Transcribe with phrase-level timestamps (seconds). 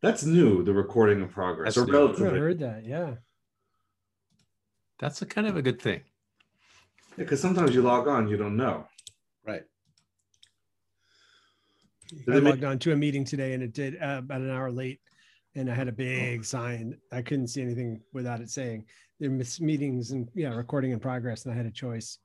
[0.00, 1.74] That's new, the recording in progress.
[1.74, 1.96] That's or new.
[1.96, 2.38] I relatively.
[2.38, 2.84] heard that.
[2.86, 3.14] Yeah.
[5.00, 6.02] That's a kind of a good thing.
[7.16, 8.86] Yeah, Because sometimes you log on, you don't know.
[9.46, 9.62] Right.
[12.10, 14.40] Did I it make- logged on to a meeting today and it did uh, about
[14.40, 15.00] an hour late.
[15.56, 16.96] And I had a big sign.
[17.10, 18.84] I couldn't see anything without it saying
[19.18, 21.44] there miss meetings and yeah, recording in progress.
[21.44, 22.18] And I had a choice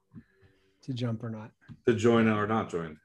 [0.83, 1.49] to jump or not.
[1.87, 2.97] To join or not join.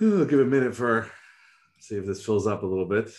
[0.00, 1.10] I'll give a minute for
[1.80, 3.10] see if this fills up a little bit.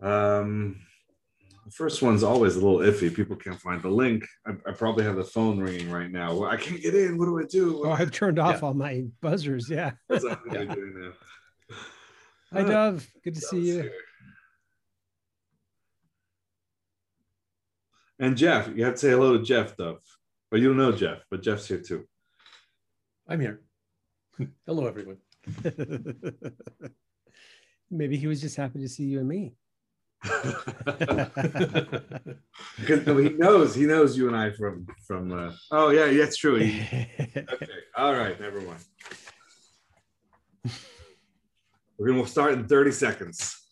[0.00, 0.76] Um,
[1.64, 3.12] the first one's always a little iffy.
[3.14, 4.24] People can't find the link.
[4.46, 6.34] I, I probably have the phone ringing right now.
[6.34, 7.18] Well, I can't get in.
[7.18, 7.82] What do I do?
[7.84, 8.68] Oh, I've turned off Yeah.
[8.68, 9.68] all my buzzers.
[9.68, 9.92] Yeah.
[10.06, 11.12] What's that really doing now?
[12.52, 13.06] Hi, Ah, Dove.
[13.24, 13.82] Good to see you.
[13.82, 13.92] here.
[18.18, 20.00] And Jeff, you have to say hello to Jeff, Dove.
[20.50, 22.06] But you don't know Jeff, but Jeff's here too.
[23.28, 23.62] I'm here.
[24.66, 25.18] Hello, everyone.
[27.90, 29.54] Maybe he was just happy to see you and me.
[30.22, 31.28] Because
[33.06, 35.32] no, he knows he knows you and I from from.
[35.32, 36.56] Uh, oh yeah, yeah, it's true.
[36.56, 36.80] He-
[37.20, 38.80] okay, all right, never mind.
[41.98, 43.65] We're gonna start in thirty seconds.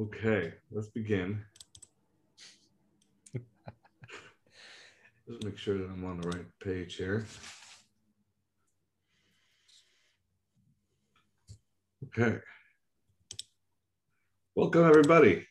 [0.00, 1.42] Okay, let's begin.
[5.26, 7.26] Just make sure that I'm on the right page here.
[12.04, 12.38] Okay.
[14.54, 15.44] Welcome, everybody.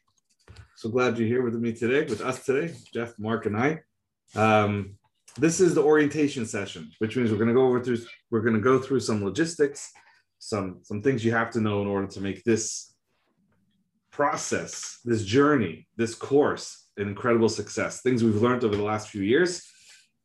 [0.78, 3.82] So glad you're here with me today, with us today, Jeff, Mark, and I.
[4.34, 4.96] Um,
[5.38, 7.98] this is the orientation session, which means we're going to go over through
[8.32, 9.92] we're going to go through some logistics,
[10.40, 12.94] some some things you have to know in order to make this
[14.18, 18.02] process, this journey, this course an incredible success.
[18.02, 19.62] Things we've learned over the last few years,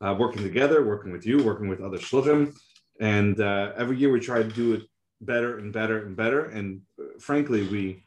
[0.01, 2.57] uh, working together, working with you, working with other shluchim,
[3.01, 4.83] and uh, every year we try to do it
[5.21, 6.47] better and better and better.
[6.47, 8.03] And uh, frankly, we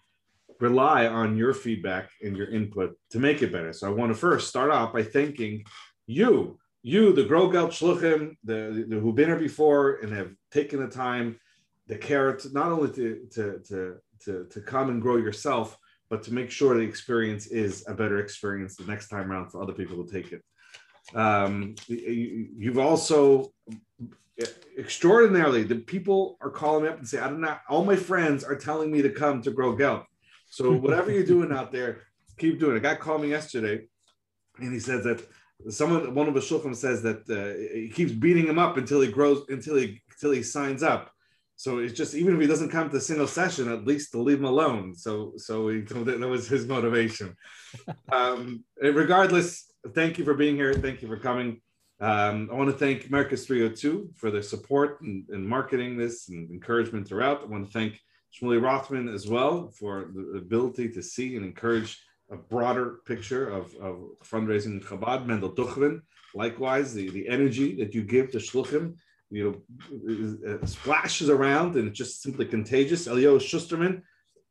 [0.59, 3.71] rely on your feedback and your input to make it better.
[3.71, 5.65] So I want to first start off by thanking
[6.07, 10.79] you, you, the Grow Gelt Shluchim, the, the who've been here before and have taken
[10.79, 11.39] the time,
[11.87, 15.77] the care to not only to, to, to, to, to come and grow yourself,
[16.09, 19.61] but to make sure the experience is a better experience the next time around for
[19.61, 20.43] other people to take it.
[21.13, 23.51] Um, you, you've also
[24.77, 28.43] extraordinarily the people are calling me up and say, I don't know, all my friends
[28.43, 30.03] are telling me to come to grow gelt.
[30.49, 32.01] So whatever you're doing out there,
[32.37, 32.79] keep doing it.
[32.79, 33.87] A guy called me yesterday
[34.59, 35.25] and he says that
[35.69, 39.07] someone, one of the shulchan says that uh, he keeps beating him up until he
[39.07, 41.11] grows, until he, until he signs up.
[41.57, 44.21] So it's just, even if he doesn't come to a single session, at least to
[44.21, 44.93] leave him alone.
[44.95, 47.35] So, so he told that was his motivation.
[48.11, 50.73] um, regardless, thank you for being here.
[50.73, 51.61] Thank you for coming.
[52.01, 56.51] Um, I want to thank Merkos 302 for their support and, and marketing this and
[56.51, 57.41] encouragement throughout.
[57.41, 58.01] I want to thank
[58.33, 61.97] Shmuley Rothman as well for the ability to see and encourage
[62.31, 65.25] a broader picture of, of fundraising in Chabad.
[65.25, 66.01] Mendel Duchvin,
[66.33, 68.95] likewise, the, the energy that you give to Shluchim,
[69.31, 69.63] you
[70.07, 73.07] know, uh, splashes around and it's just simply contagious.
[73.07, 74.01] Elio Schusterman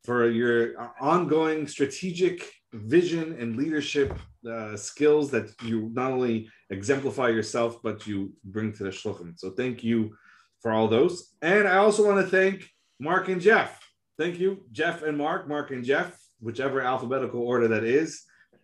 [0.05, 4.19] for your ongoing strategic vision and leadership
[4.51, 9.39] uh, skills that you not only exemplify yourself, but you bring to the shluchim.
[9.39, 10.15] So thank you
[10.61, 11.35] for all those.
[11.41, 12.69] And I also want to thank
[13.01, 13.81] Mark and Jeff.
[14.19, 18.23] Thank you, Jeff and Mark, Mark and Jeff, whichever alphabetical order that is.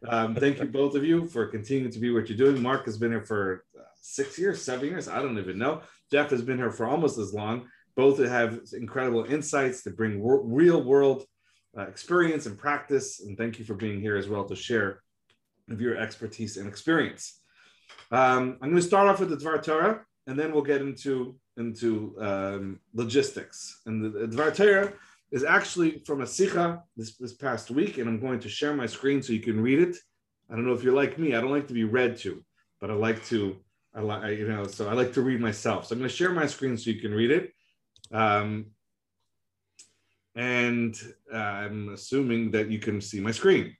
[0.08, 2.62] Um, thank you, both of you, for continuing to be what you're doing.
[2.62, 5.08] Mark has been here for uh, six years, seven years.
[5.08, 5.82] I don't even know.
[6.10, 7.68] Jeff has been here for almost as long.
[7.96, 11.24] Both have incredible insights to bring wor- real world
[11.76, 13.20] uh, experience and practice.
[13.20, 15.02] And thank you for being here as well to share
[15.70, 17.40] of your expertise and experience.
[18.10, 21.36] Um, I'm going to start off with the Dvar Torah, and then we'll get into
[21.56, 23.82] into um, logistics.
[23.86, 24.92] And the, the Dvar Torah
[25.30, 28.86] is actually from a Sikha this, this past week, and I'm going to share my
[28.86, 29.96] screen so you can read it.
[30.50, 32.44] I don't know if you're like me; I don't like to be read to,
[32.80, 33.56] but I like to.
[33.94, 35.86] I like you know, so I like to read myself.
[35.86, 37.52] So I'm going to share my screen so you can read it.
[38.12, 38.66] Um,
[40.36, 40.94] and
[41.32, 43.76] uh, I'm assuming that you can see my screen.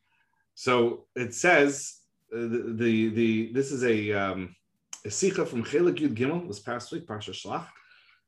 [0.55, 1.97] So it says
[2.35, 4.57] uh, the, the the this is a um,
[5.05, 7.67] a sikha from Chelik Yud Gimel this past week, Parsha Shlach,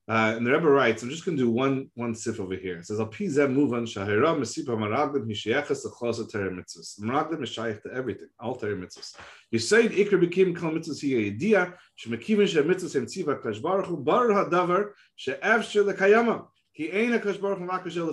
[0.09, 2.79] uh, and the Rebbe writes, I'm just going to do one one sif over here.
[2.79, 7.01] It says, Al pizem muvan shahira mesipa maraglim hishayachas achlosa terem mitzvahs.
[7.01, 9.15] Maraglim is shaykh to everything, all terem mitzvahs.
[9.55, 13.97] Yisayd ikra bikim kal mitzvahs hiya yediya, shemekivin she mitzvahs hem tziva kash baruch hu
[13.97, 16.47] bar ha'daver she'ev she lekayama.
[16.77, 18.13] Ki ein akash baruch hu makash el.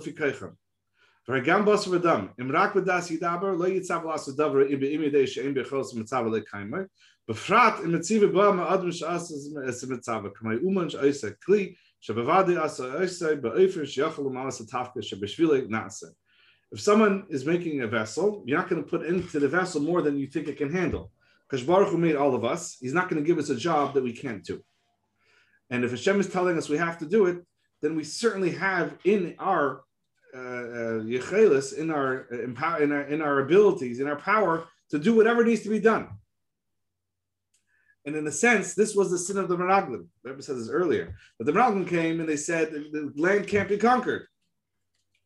[1.27, 5.93] V'ragam bas v'dam, im rak v'das yidaber, lo yitzav las v'davar ibe imidei she'en bechos
[5.93, 6.87] mitzav lekayma.
[7.28, 13.86] בפרט אם מציב בו מאדם שעשה מצב, כמו אומן שעשה כלי, שבוודאי עשה עשה באופן
[13.86, 16.06] שיכול למעלה התפקד שבשבילי נעשה.
[16.74, 20.02] If someone is making a vessel, you're not going to put into the vessel more
[20.02, 21.12] than you think it can handle.
[21.46, 23.94] Because Baruch Hu made all of us, He's not going to give us a job
[23.94, 24.56] that we can't do.
[25.70, 27.38] And if Hashem is telling us we have to do it,
[27.80, 29.82] then we certainly have in our
[30.34, 31.00] uh, uh,
[31.78, 32.12] in our
[32.84, 36.08] in our in our abilities, in our power to do whatever needs to be done.
[38.05, 40.07] And in a sense, this was the sin of the Meraglim.
[40.23, 41.15] Rebbe said this earlier.
[41.37, 44.25] But the Meraglim came and they said the land can't be conquered.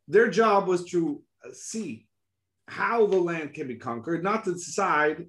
[0.07, 2.07] Their job was to uh, see
[2.67, 5.27] how the land can be conquered, not to decide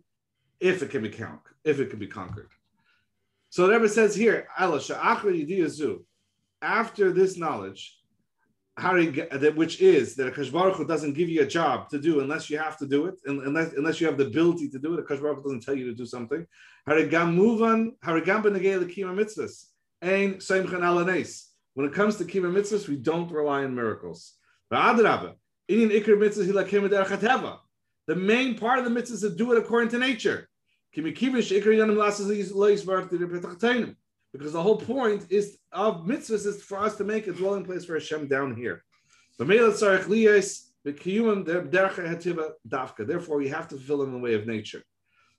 [0.61, 1.55] if it can be conquered.
[1.65, 2.49] If it can be conquered.
[3.51, 7.53] So the Rebbe says here, after this knowledge, how you get that
[8.77, 12.51] Uh, which is that a Baruch Hu doesn't give you a job to do unless
[12.51, 15.01] you have to do it, unless unless you have the ability to do it.
[15.01, 16.45] A Baruch Hu doesn't tell you to do something.
[16.87, 17.13] When it
[21.93, 24.35] comes to kima mitzvahs, we don't rely on miracles.
[24.71, 25.37] The
[28.17, 30.49] main part of the mitzvahs is to do it according to nature
[34.35, 37.85] because the whole point is of mitzvahs is for us to make a dwelling place
[37.85, 38.83] for Hashem down here.
[39.39, 39.79] Therefore,
[43.39, 44.83] we have to fulfill in the way of nature.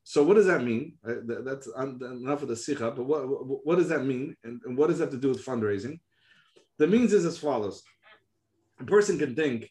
[0.03, 0.93] So, what does that mean?
[1.03, 4.37] That's enough of the sikha, but what, what does that mean?
[4.45, 5.99] And, what does that have to do with fundraising?
[6.77, 7.83] The means is as follows
[8.79, 9.69] a person can think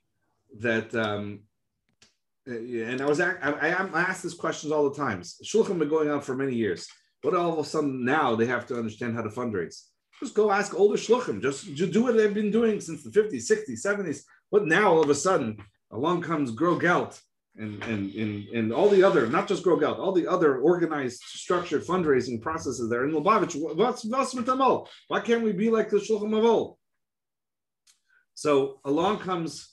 [0.61, 1.41] that, um,
[2.49, 5.23] uh, and I was I, I, I ask these questions all the time.
[5.23, 6.87] Shulchan been going on for many years.
[7.25, 9.85] What all of a sudden now they have to understand how to fundraise?
[10.21, 11.41] Just go ask older shluchim.
[11.41, 14.21] Just, just do what they've been doing since the 50s, 60s, 70s.
[14.53, 15.57] But now all of a sudden
[15.91, 17.19] along comes Grow Gelt
[17.57, 21.23] and, and, and, and all the other, not just Grow Gelt, all the other organized,
[21.23, 23.57] structured fundraising processes there in Lubavitch.
[23.75, 24.59] What's, what's with them?
[25.09, 26.77] Why can't we be like the shluchim of old?
[28.35, 29.71] So along comes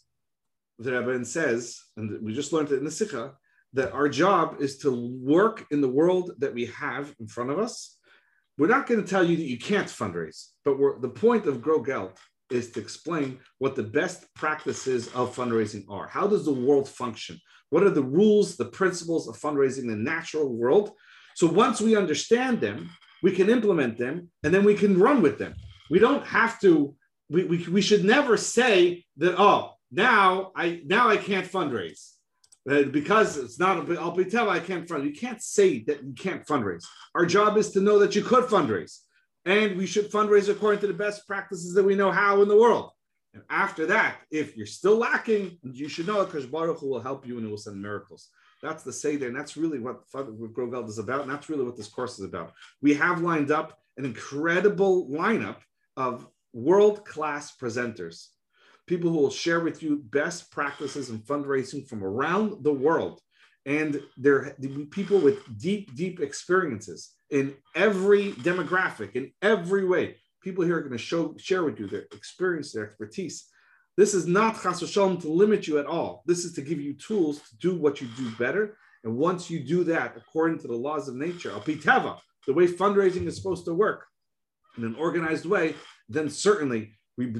[0.79, 3.33] the Rebbe and says, and we just learned it in the Sikha,
[3.73, 7.59] that our job is to work in the world that we have in front of
[7.59, 7.97] us.
[8.57, 11.81] We're not going to tell you that you can't fundraise, but the point of Grow
[11.81, 12.19] Gelt
[12.49, 16.07] is to explain what the best practices of fundraising are.
[16.07, 17.39] How does the world function?
[17.69, 20.91] What are the rules, the principles of fundraising in the natural world?
[21.35, 22.89] So once we understand them,
[23.23, 25.55] we can implement them and then we can run with them.
[25.89, 26.93] We don't have to,
[27.29, 32.10] we, we, we should never say that, oh, now I now I can't fundraise
[32.69, 35.05] Uh, because it's not a I'll be tell I can't fundraise.
[35.05, 36.85] You can't say that you can't fundraise.
[37.15, 38.99] Our job is to know that you could fundraise,
[39.45, 42.57] and we should fundraise according to the best practices that we know how in the
[42.57, 42.91] world.
[43.33, 47.37] And after that, if you're still lacking, you should know because Baruch will help you
[47.37, 48.27] and it will send miracles.
[48.61, 50.03] That's the say there, and that's really what,
[50.53, 52.53] Grow is about, and that's really what this course is about.
[52.81, 55.57] We have lined up an incredible lineup
[55.97, 58.27] of world class presenters
[58.91, 63.21] people who will share with you best practices in fundraising from around the world.
[63.65, 64.53] And they're
[64.89, 70.17] people with deep, deep experiences in every demographic, in every way.
[70.43, 73.45] People here are going to show, share with you their experience, their expertise.
[73.95, 76.21] This is not chas to limit you at all.
[76.25, 78.77] This is to give you tools to do what you do better.
[79.05, 83.37] And once you do that, according to the laws of nature, the way fundraising is
[83.37, 84.07] supposed to work
[84.77, 85.75] in an organized way,
[86.09, 86.91] then certainly
[87.25, 87.33] we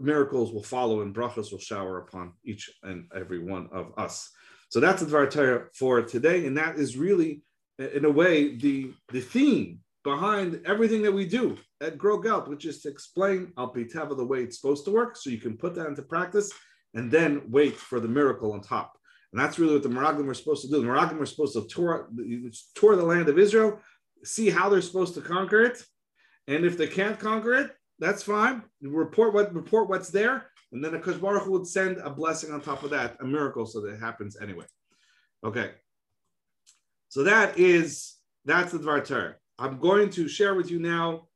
[0.00, 4.30] miracles will follow and brachas will shower upon each and every one of us.
[4.68, 7.42] So that's the Dvar Torah for today, and that is really,
[7.78, 12.64] in a way, the the theme behind everything that we do at Grow Gelt, which
[12.64, 15.86] is to explain Al the way it's supposed to work, so you can put that
[15.86, 16.50] into practice,
[16.94, 18.98] and then wait for the miracle on top.
[19.32, 20.82] And that's really what the Meraglim are supposed to do.
[20.82, 22.10] The Meraglim are supposed to tour,
[22.74, 23.80] tour the land of Israel,
[24.24, 25.82] see how they're supposed to conquer it,
[26.48, 27.70] and if they can't conquer it,
[28.02, 28.62] that's fine.
[28.82, 32.82] Report what report what's there, and then Akash Baruch would send a blessing on top
[32.82, 34.64] of that, a miracle, so that it happens anyway.
[35.44, 35.70] Okay.
[37.08, 39.36] So that is that's the Dvar Torah.
[39.58, 41.28] I'm going to share with you now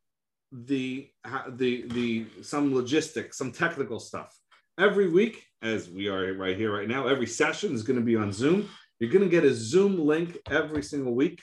[0.50, 1.08] the
[1.50, 4.36] the the some logistics, some technical stuff.
[4.78, 8.16] Every week, as we are right here right now, every session is going to be
[8.16, 8.68] on Zoom.
[8.98, 11.40] You're going to get a Zoom link every single week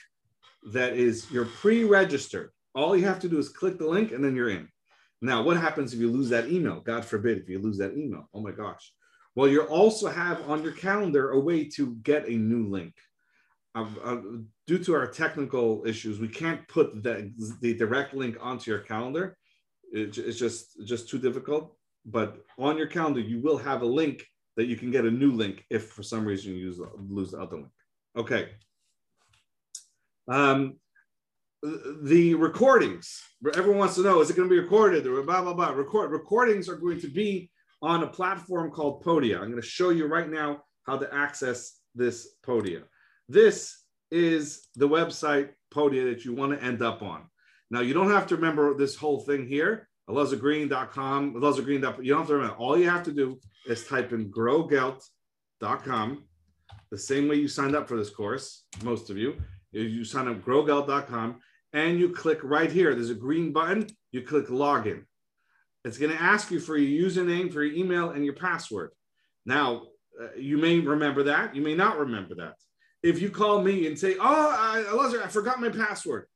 [0.72, 2.50] that is you're pre-registered.
[2.74, 4.68] All you have to do is click the link and then you're in.
[5.20, 6.80] Now, what happens if you lose that email?
[6.80, 8.28] God forbid if you lose that email.
[8.34, 8.92] Oh my gosh.
[9.34, 12.94] Well, you also have on your calendar a way to get a new link.
[13.74, 14.20] Uh, uh,
[14.66, 19.36] due to our technical issues, we can't put the, the direct link onto your calendar.
[19.92, 21.76] It, it's just just too difficult.
[22.06, 24.24] But on your calendar, you will have a link
[24.56, 27.40] that you can get a new link if for some reason you use, lose the
[27.40, 27.68] other link.
[28.16, 28.50] Okay.
[30.28, 30.76] Um,
[32.02, 33.22] the recordings.
[33.54, 35.06] Everyone wants to know: Is it going to be recorded?
[35.06, 35.70] Or blah blah blah.
[35.70, 37.50] Record recordings are going to be
[37.82, 39.36] on a platform called Podia.
[39.36, 42.82] I'm going to show you right now how to access this Podia.
[43.28, 43.78] This
[44.10, 47.22] is the website Podia that you want to end up on.
[47.70, 49.88] Now you don't have to remember this whole thing here.
[50.10, 52.04] ElazarGreen.com, ElazarGreen.com.
[52.04, 52.56] You don't have to remember.
[52.56, 56.24] All you have to do is type in growgelt.com,
[56.90, 59.36] the same way you signed up for this course, most of you.
[59.72, 61.40] You sign up growgelt.com
[61.74, 62.94] and you click right here.
[62.94, 63.88] There's a green button.
[64.12, 65.04] You click login.
[65.84, 68.92] It's going to ask you for your username, for your email, and your password.
[69.44, 69.88] Now,
[70.18, 71.54] uh, you may remember that.
[71.54, 72.54] You may not remember that.
[73.02, 76.26] If you call me and say, "Oh, I, I forgot my password,"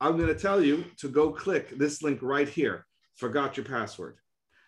[0.00, 2.84] I'm going to tell you to go click this link right here.
[3.14, 4.16] Forgot your password.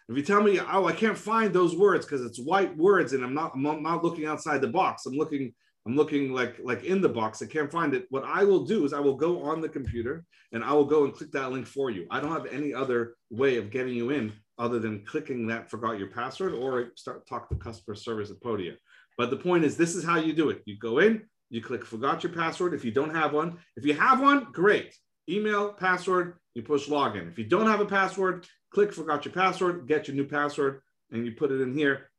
[0.09, 3.23] If you tell me, "Oh, I can't find those words because it's white words and
[3.23, 5.05] I'm not, I'm not looking outside the box.
[5.05, 5.53] I'm looking
[5.87, 7.43] I'm looking like like in the box.
[7.43, 8.07] I can't find it.
[8.11, 11.05] What I will do is I will go on the computer and I will go
[11.05, 12.07] and click that link for you.
[12.11, 15.99] I don't have any other way of getting you in other than clicking that forgot
[15.99, 18.77] your password or start talk to customer service at Podia.
[19.17, 20.63] But the point is, this is how you do it.
[20.67, 22.75] You go in, you click forgot your password.
[22.75, 24.95] If you don't have one, if you have one, great.
[25.29, 27.31] Email, password, you push login.
[27.31, 31.25] If you don't have a password, click forgot your password, get your new password, and
[31.25, 32.10] you put it in here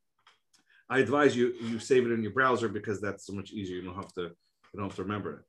[0.92, 3.78] I advise you you save it in your browser because that's so much easier.
[3.78, 5.40] You don't have to you don't have to remember it.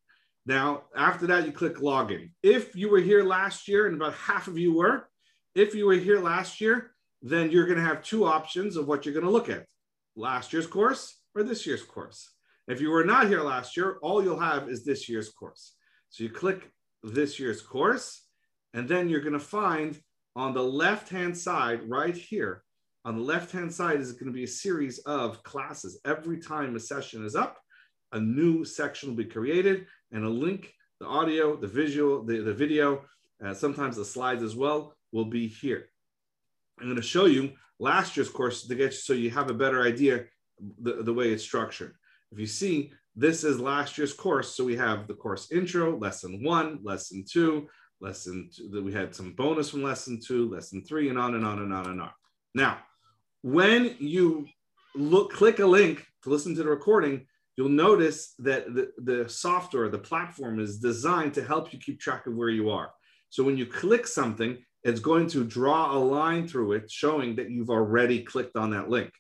[0.46, 2.30] Now, after that, you click login.
[2.42, 5.08] If you were here last year, and about half of you were,
[5.54, 9.04] if you were here last year, then you're going to have two options of what
[9.04, 9.66] you're going to look at
[10.16, 12.30] last year's course or this year's course.
[12.68, 15.74] If you were not here last year, all you'll have is this year's course.
[16.10, 16.70] So you click
[17.02, 18.26] this year's course,
[18.74, 20.00] and then you're going to find
[20.36, 22.62] on the left hand side right here
[23.04, 26.00] on the left hand side is going to be a series of classes.
[26.04, 27.58] Every time a session is up,
[28.12, 32.52] a new section will be created and a link, the audio, the visual, the, the
[32.52, 33.02] video,
[33.44, 35.88] uh, sometimes the slides as well, will be here.
[36.78, 39.54] I'm going to show you last year's course to get you so you have a
[39.54, 40.24] better idea
[40.80, 41.94] the, the way it's structured.
[42.30, 44.54] If you see, this is last year's course.
[44.54, 47.68] So we have the course intro, lesson one, lesson two,
[48.00, 51.58] lesson two, we had some bonus from lesson two, lesson three, and on and on
[51.58, 52.10] and on and on.
[52.54, 52.78] Now,
[53.42, 54.46] when you
[54.94, 59.88] look click a link to listen to the recording you'll notice that the, the software
[59.88, 62.90] the platform is designed to help you keep track of where you are.
[63.30, 67.50] So when you click something it's going to draw a line through it showing that
[67.50, 69.12] you've already clicked on that link.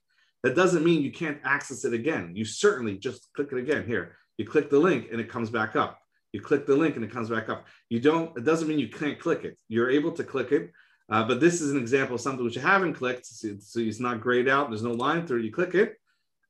[0.42, 2.32] That doesn't mean you can't access it again.
[2.34, 3.86] You certainly just click it again.
[3.86, 5.98] Here you click the link and it comes back up.
[6.32, 7.66] You click the link and it comes back up.
[7.90, 9.58] You don't it doesn't mean you can't click it.
[9.68, 10.72] You're able to click it
[11.12, 13.26] uh, but this is an example of something which you haven't clicked.
[13.26, 13.50] So
[13.80, 14.70] it's not grayed out.
[14.70, 15.40] There's no line through.
[15.40, 15.90] You click it,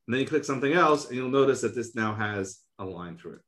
[0.07, 3.19] and then you click something else, and you'll notice that this now has a line
[3.19, 3.41] through it.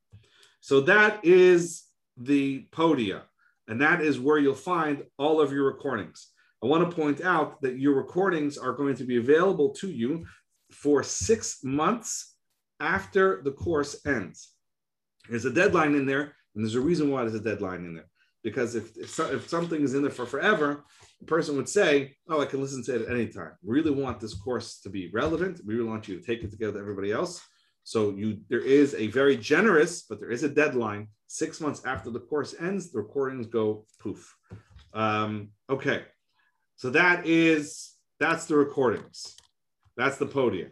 [0.61, 1.85] So that is
[2.17, 3.23] the Podia,
[3.69, 6.31] and that is where you'll find all of your recordings.
[6.65, 10.27] I want to point out that your recordings are going to be available to you
[10.73, 12.35] for six months
[12.81, 14.51] after the course ends.
[15.29, 18.09] There's a deadline in there, and there's a reason why there's a deadline in there
[18.45, 20.85] because if, if, if, something is in there for forever,
[21.19, 23.53] the person would say, Oh, I can listen to it at any time.
[23.63, 25.61] We really want this course to be relevant.
[25.67, 27.43] We really want you to take it together with everybody else.
[27.83, 31.09] So you there is a very generous, but there is a deadline.
[31.27, 34.37] Six months after the course ends, the recordings go poof.
[34.93, 36.05] Um, okay.
[36.77, 39.35] So that is that's the recordings.
[39.97, 40.71] That's the Podia.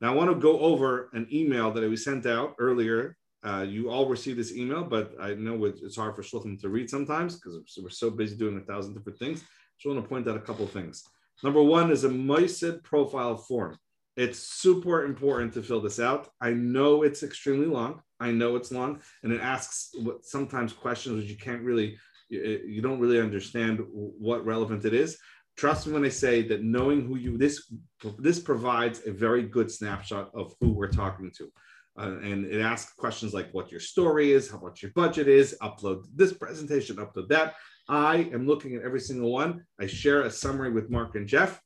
[0.00, 3.90] Now I want to go over an email that we sent out earlier uh, you
[3.90, 7.58] all received this email, but I know it's hard for Shluchim to read sometimes because
[7.82, 9.42] we're so busy doing a thousand different things.
[9.78, 11.02] Just want to point out a couple things.
[11.42, 13.78] Number one is a Moisid profile form.
[14.16, 16.28] It's super important to fill this out.
[16.40, 18.00] I know it's extremely long.
[18.20, 22.80] I know it's long, and it asks what sometimes questions which you can't really, you
[22.80, 25.18] don't really understand what relevant it is.
[25.56, 27.70] Trust me when I say that knowing who you this
[28.18, 31.50] this provides a very good snapshot of who we're talking to.
[31.98, 35.56] Uh, and it asks questions like what your story is, how much your budget is,
[35.60, 37.54] upload this presentation, upload that.
[37.88, 39.64] I am looking at every single one.
[39.78, 41.60] I share a summary with Mark and Jeff,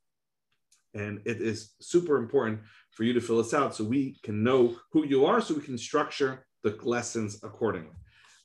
[0.94, 4.74] and it is super important for you to fill this out so we can know
[4.90, 7.94] who you are, so we can structure the lessons accordingly.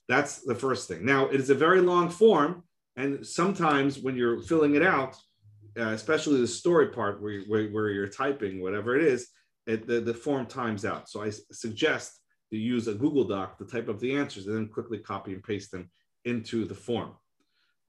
[0.08, 1.04] That's the first thing.
[1.04, 2.62] Now, it is a very long form,
[2.96, 5.16] and sometimes when you're filling it out,
[5.78, 9.28] uh, especially the story part where, where, where you're typing, whatever it is,
[9.66, 11.08] it, the, the form times out.
[11.08, 14.68] So I suggest you use a Google Doc to type up the answers and then
[14.68, 15.90] quickly copy and paste them
[16.24, 17.12] into the form.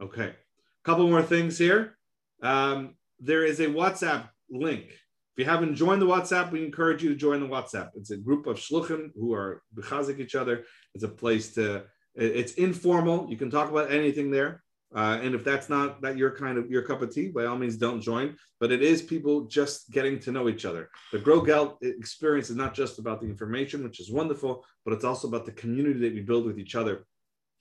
[0.01, 1.97] Okay, a couple more things here.
[2.41, 4.85] Um, there is a WhatsApp link.
[4.85, 7.89] If you haven't joined the WhatsApp, we encourage you to join the WhatsApp.
[7.95, 10.63] It's a group of shluchim who are bechazik each other.
[10.93, 11.85] It's a place to.
[12.15, 13.27] It's informal.
[13.29, 14.62] You can talk about anything there.
[14.95, 17.57] Uh, and if that's not that your kind of your cup of tea, by all
[17.57, 18.35] means, don't join.
[18.59, 20.89] But it is people just getting to know each other.
[21.11, 25.03] The Grow Gelt experience is not just about the information, which is wonderful, but it's
[25.03, 27.05] also about the community that we build with each other.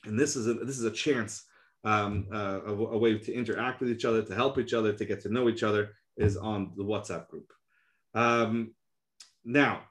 [0.05, 1.45] And this is a this is a chance,
[1.85, 5.05] um, uh, a, a way to interact with each other, to help each other, to
[5.05, 7.51] get to know each other, is on the WhatsApp group.
[8.15, 8.75] Um,
[9.43, 9.85] now,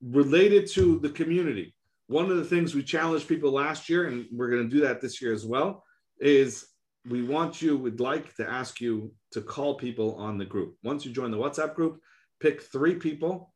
[0.00, 1.74] related to the community,
[2.06, 5.00] one of the things we challenged people last year, and we're going to do that
[5.00, 5.82] this year as well
[6.20, 6.66] is
[7.08, 10.76] we want you, we'd like to ask you to call people on the group.
[10.82, 12.00] Once you join the WhatsApp group,
[12.40, 13.52] pick three people,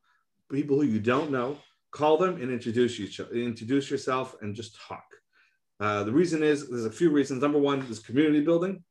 [0.50, 1.58] people who you don't know,
[1.90, 5.04] call them and introduce you, introduce yourself and just talk.
[5.80, 7.42] Uh, the reason is there's a few reasons.
[7.42, 8.82] Number one is community building,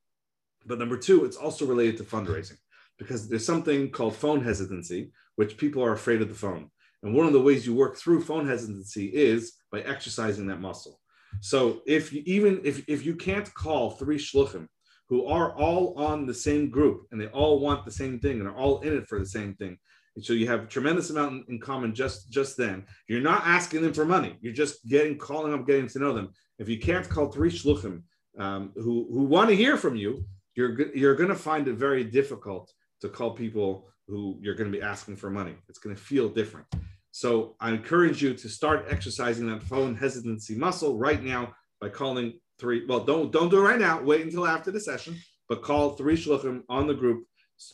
[0.66, 2.58] but number two, it's also related to fundraising
[2.98, 6.70] because there's something called phone hesitancy, which people are afraid of the phone.
[7.02, 11.00] And one of the ways you work through phone hesitancy is by exercising that muscle.
[11.42, 14.68] So if you, even if, if you can't call three shluchim
[15.10, 18.48] who are all on the same group and they all want the same thing and
[18.48, 19.78] are all in it for the same thing,
[20.16, 22.86] and so you have a tremendous amount in, common just just then.
[23.08, 24.38] You're not asking them for money.
[24.42, 26.30] You're just getting calling them, getting to know them.
[26.60, 28.04] If you can't call three shluchim
[28.38, 30.26] um, who who want to hear from you,
[30.56, 32.72] you're you're going to find it very difficult
[33.02, 35.56] to call people who you're going to be asking for money.
[35.68, 36.68] It's going to feel different.
[37.16, 42.40] So I encourage you to start exercising that phone hesitancy muscle right now by calling
[42.60, 42.88] three.
[42.88, 44.02] Well, don't don't do it right now.
[44.02, 45.16] Wait until after the session,
[45.48, 47.28] but call three shluchim on the group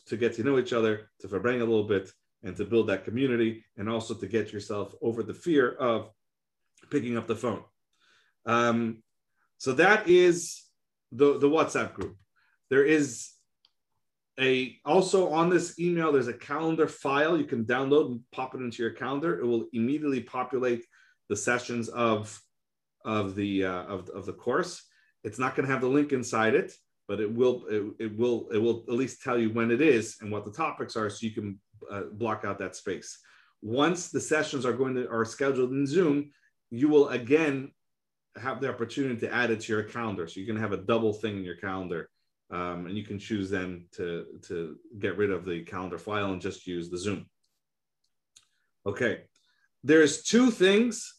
[0.07, 2.11] to get to know each other, to bring a little bit,
[2.43, 6.11] and to build that community, and also to get yourself over the fear of
[6.89, 7.63] picking up the phone.
[8.45, 9.03] Um,
[9.57, 10.65] so that is
[11.13, 12.17] the the WhatsApp group.
[12.69, 13.29] There is
[14.39, 18.59] a also on this email there's a calendar file you can download and pop it
[18.61, 19.39] into your calendar.
[19.39, 20.85] It will immediately populate
[21.27, 22.39] the sessions of
[23.05, 24.83] of the uh, of, of the course.
[25.23, 26.73] It's not going to have the link inside it
[27.09, 30.17] but it will it, it, will it will at least tell you when it is
[30.21, 31.59] and what the topics are so you can
[31.91, 33.17] uh, block out that space.
[33.63, 36.29] Once the sessions are going to are scheduled in zoom
[36.69, 37.71] you will again
[38.39, 40.27] have the opportunity to add it to your calendar.
[40.27, 42.09] So going to have a double thing in your calendar
[42.51, 46.41] um, and you can choose then to, to get rid of the calendar file and
[46.41, 47.27] just use the Zoom.
[48.85, 49.21] Okay,
[49.83, 51.13] there's two things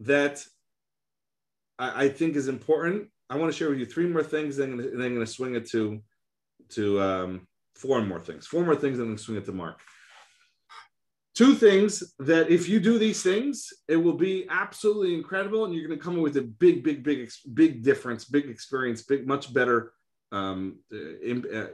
[0.00, 0.42] that
[1.78, 3.08] I, I think is important.
[3.28, 5.54] I want to share with you three more things, and then, I'm going to swing
[5.54, 6.00] it to
[6.70, 8.46] to um, four more things.
[8.46, 9.80] Four more things, and then swing it to Mark.
[11.34, 15.86] Two things that if you do these things, it will be absolutely incredible, and you're
[15.86, 19.92] going to come with a big, big, big, big difference, big experience, big, much better
[20.32, 21.66] um, uh,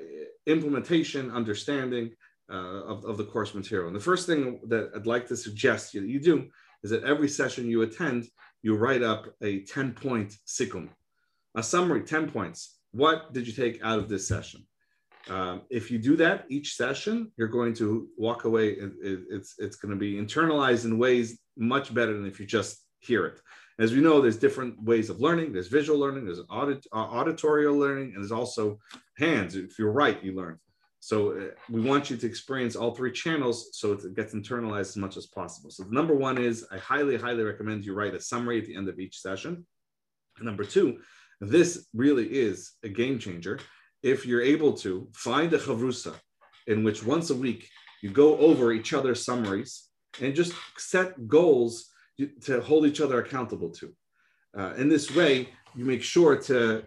[0.47, 2.11] implementation, understanding
[2.51, 3.88] uh, of, of the course material.
[3.88, 6.49] And the first thing that I'd like to suggest that you do
[6.83, 8.27] is that every session you attend,
[8.62, 10.88] you write up a 10 point sikum,
[11.57, 12.79] a summary, 10 points.
[12.92, 14.66] What did you take out of this session?
[15.29, 18.71] Um, if you do that each session, you're going to walk away.
[18.71, 22.47] It, it, it's it's going to be internalized in ways much better than if you
[22.47, 23.40] just hear it.
[23.79, 25.53] As we know, there's different ways of learning.
[25.53, 28.81] There's visual learning, there's audit, uh, auditorial learning, and there's also
[29.17, 29.55] hands.
[29.55, 30.59] If you're right, you learn.
[31.01, 34.97] So uh, we want you to experience all three channels so it gets internalized as
[34.97, 35.71] much as possible.
[35.71, 38.88] So number one is I highly, highly recommend you write a summary at the end
[38.88, 39.64] of each session.
[40.38, 40.99] And number two,
[41.41, 43.61] this really is a game changer.
[44.03, 46.14] If you're able to find a chavrusa
[46.67, 47.69] in which once a week
[48.03, 49.88] you go over each other's summaries
[50.21, 51.93] and just set goals
[52.42, 53.92] to hold each other accountable to.
[54.57, 56.83] Uh, in this way, you make sure to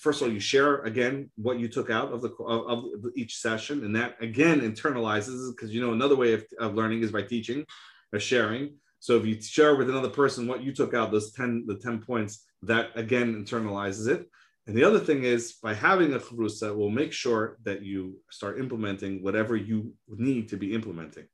[0.00, 2.84] first of all you share again what you took out of the of,
[3.16, 7.10] each session, and that again internalizes because you know another way of, of learning is
[7.10, 7.64] by teaching
[8.12, 8.74] or sharing.
[9.00, 12.00] So if you share with another person what you took out, those 10, the 10
[12.00, 14.26] points, that again internalizes it.
[14.66, 18.58] And the other thing is by having a chavrusa will make sure that you start
[18.58, 21.26] implementing whatever you need to be implementing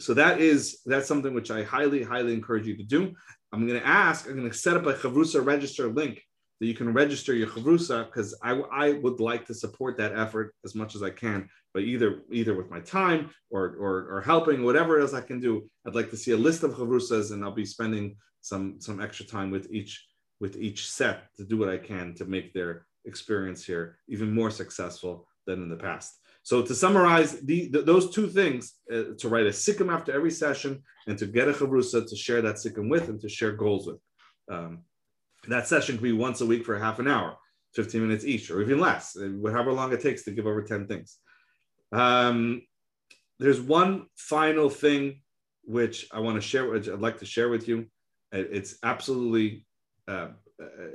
[0.00, 3.14] so that is that's something which I highly, highly encourage you to do.
[3.52, 4.26] I'm going to ask.
[4.26, 6.22] I'm going to set up a chavrusa register link
[6.60, 10.54] that you can register your chavrusa because I, I would like to support that effort
[10.64, 11.48] as much as I can.
[11.74, 15.68] But either either with my time or or, or helping whatever else I can do,
[15.86, 19.26] I'd like to see a list of chavrusas, and I'll be spending some some extra
[19.26, 20.04] time with each
[20.40, 24.50] with each set to do what I can to make their experience here even more
[24.50, 26.20] successful than in the past.
[26.48, 30.30] So to summarize the, the those two things, uh, to write a sikum after every
[30.30, 33.86] session and to get a chavrusa to share that sikum with and to share goals
[33.86, 34.00] with.
[34.50, 34.84] Um,
[35.48, 37.36] that session could be once a week for half an hour,
[37.74, 40.86] 15 minutes each, or even less, uh, however long it takes to give over 10
[40.86, 41.18] things.
[41.92, 42.62] Um,
[43.38, 45.20] there's one final thing
[45.64, 47.88] which I want to share, which I'd like to share with you.
[48.32, 49.66] It's absolutely,
[50.08, 50.28] uh,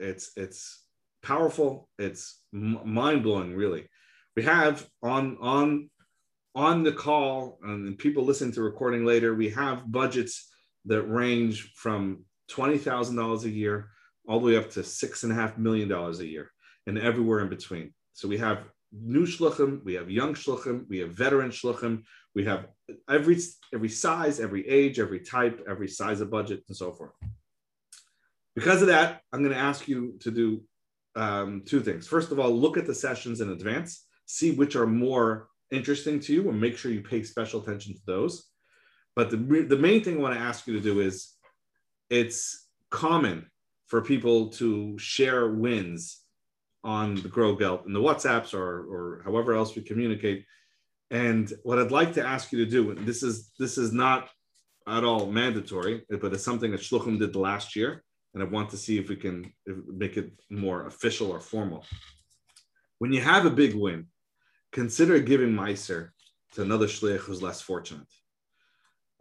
[0.01, 0.83] it's it's
[1.21, 1.89] powerful.
[1.99, 3.87] It's m- mind blowing, really.
[4.35, 5.89] We have on on
[6.55, 9.33] on the call, and people listen to recording later.
[9.33, 10.51] We have budgets
[10.85, 13.89] that range from twenty thousand dollars a year
[14.27, 16.51] all the way up to six and a half million dollars a year,
[16.87, 17.93] and everywhere in between.
[18.13, 22.03] So we have new shluchim, we have young shluchim, we have veteran shluchim,
[22.35, 22.67] we have
[23.09, 23.37] every
[23.73, 27.13] every size, every age, every type, every size of budget, and so forth.
[28.55, 30.63] Because of that, I'm going to ask you to do
[31.15, 32.07] um, two things.
[32.07, 36.33] First of all, look at the sessions in advance, see which are more interesting to
[36.33, 38.49] you, and make sure you pay special attention to those.
[39.15, 41.33] But the, the main thing I want to ask you to do is
[42.09, 43.49] it's common
[43.87, 46.21] for people to share wins
[46.83, 50.45] on the Grow Gelt in the WhatsApps or, or however else we communicate.
[51.11, 54.29] And what I'd like to ask you to do, and this is this is not
[54.87, 58.77] at all mandatory, but it's something that Shluchim did last year, and I want to
[58.77, 61.85] see if we can make it more official or formal.
[62.97, 64.07] When you have a big win,
[64.73, 66.09] consider giving Meiser
[66.53, 68.07] to another shliach who's less fortunate.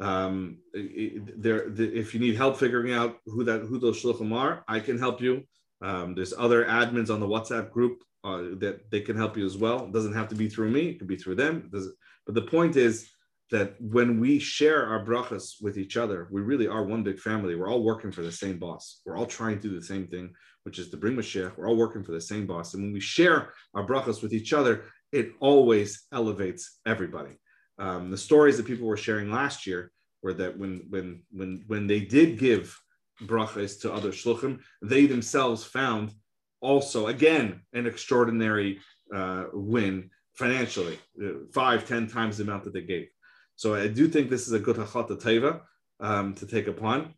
[0.01, 4.81] Um, there, if you need help figuring out who that who those shluchim are, I
[4.81, 5.45] can help you.
[5.81, 9.57] Um, there's other admins on the WhatsApp group uh, that they can help you as
[9.57, 9.85] well.
[9.85, 11.71] It doesn't have to be through me; it could be through them.
[11.71, 13.11] But the point is
[13.53, 17.55] that when we share our brachas with each other, we really are one big family.
[17.55, 19.03] We're all working for the same boss.
[19.05, 20.33] We're all trying to do the same thing,
[20.65, 21.57] which is to bring Mashiach.
[21.57, 22.75] We're all working for the same boss.
[22.75, 27.39] And when we share our brachas with each other, it always elevates everybody.
[27.79, 31.87] Um, the stories that people were sharing last year were that when when when when
[31.87, 32.79] they did give
[33.25, 36.13] brachas to other shluchim, they themselves found
[36.61, 38.81] also again an extraordinary
[39.15, 43.09] uh, win financially, uh, five ten times the amount that they gave.
[43.57, 45.61] So I do think this is a good hachlata tova
[46.01, 47.15] um, to take upon.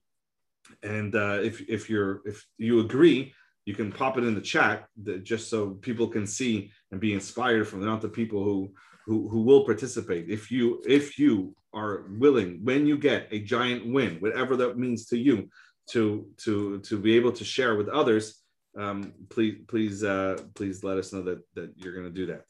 [0.82, 3.32] And uh, if if you're if you agree,
[3.64, 7.12] you can pop it in the chat that, just so people can see and be
[7.12, 8.72] inspired from the amount of people who
[9.04, 10.30] who, who will participate.
[10.30, 15.06] If you if you are willing, when you get a giant win, whatever that means
[15.06, 15.50] to you,
[15.90, 18.40] to to to be able to share with others,
[18.78, 22.44] um, please please uh, please let us know that that you're going to do that.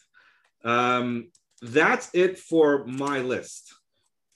[0.70, 1.30] Um,
[1.62, 3.74] that's it for my list.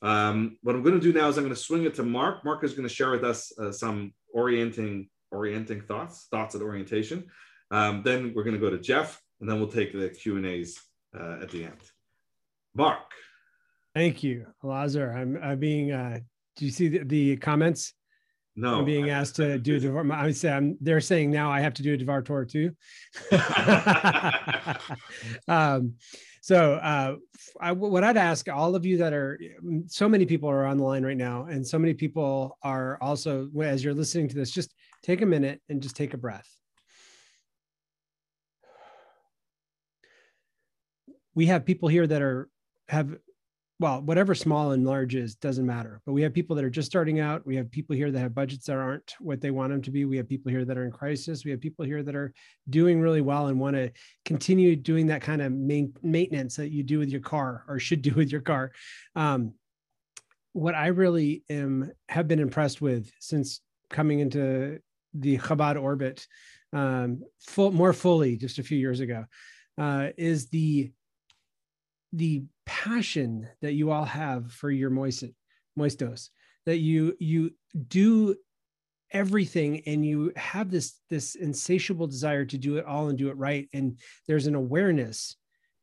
[0.01, 2.45] Um, what I'm going to do now is I'm going to swing it to Mark.
[2.45, 7.27] Mark is going to share with us uh, some orienting orienting thoughts, thoughts of orientation.
[7.71, 10.47] Um, then we're going to go to Jeff, and then we'll take the Q and
[10.47, 10.81] A's
[11.19, 11.81] uh, at the end.
[12.75, 12.99] Mark.
[13.95, 15.13] Thank you, Lazar.
[15.13, 15.93] I'm, I'm being.
[15.93, 16.21] Uh,
[16.57, 17.95] do you see the, the comments?
[18.55, 20.11] No, I'm being asked to do Devar.
[20.13, 22.73] I say I'm, they're saying now I have to do a Devar Torah too.
[25.49, 25.95] um,
[26.41, 27.17] so, uh,
[27.61, 29.39] I, what I'd ask all of you that are,
[29.87, 33.49] so many people are on the line right now, and so many people are also,
[33.63, 36.58] as you're listening to this, just take a minute and just take a breath.
[41.35, 42.49] We have people here that are
[42.89, 43.17] have
[43.81, 46.01] well, whatever small and large is doesn't matter.
[46.05, 47.47] But we have people that are just starting out.
[47.47, 50.05] We have people here that have budgets that aren't what they want them to be.
[50.05, 51.45] We have people here that are in crisis.
[51.45, 52.35] We have people here that are
[52.69, 53.93] doing really well and want to
[54.25, 58.03] continue doing that kind of main, maintenance that you do with your car or should
[58.03, 58.73] do with your car.
[59.15, 59.55] Um,
[60.55, 63.61] what I really am have been impressed with since
[63.91, 64.81] coming into
[65.15, 66.27] the Chabad orbit
[66.73, 69.25] um, full, more fully just a few years ago
[69.79, 70.91] uh, is the
[72.13, 75.25] the passion that you all have for your moist,
[75.79, 76.31] moistos
[76.67, 77.51] that you you
[77.89, 78.37] do
[79.11, 83.37] everything and you have this this insatiable desire to do it all and do it
[83.37, 83.69] right.
[83.73, 85.37] And there's an awareness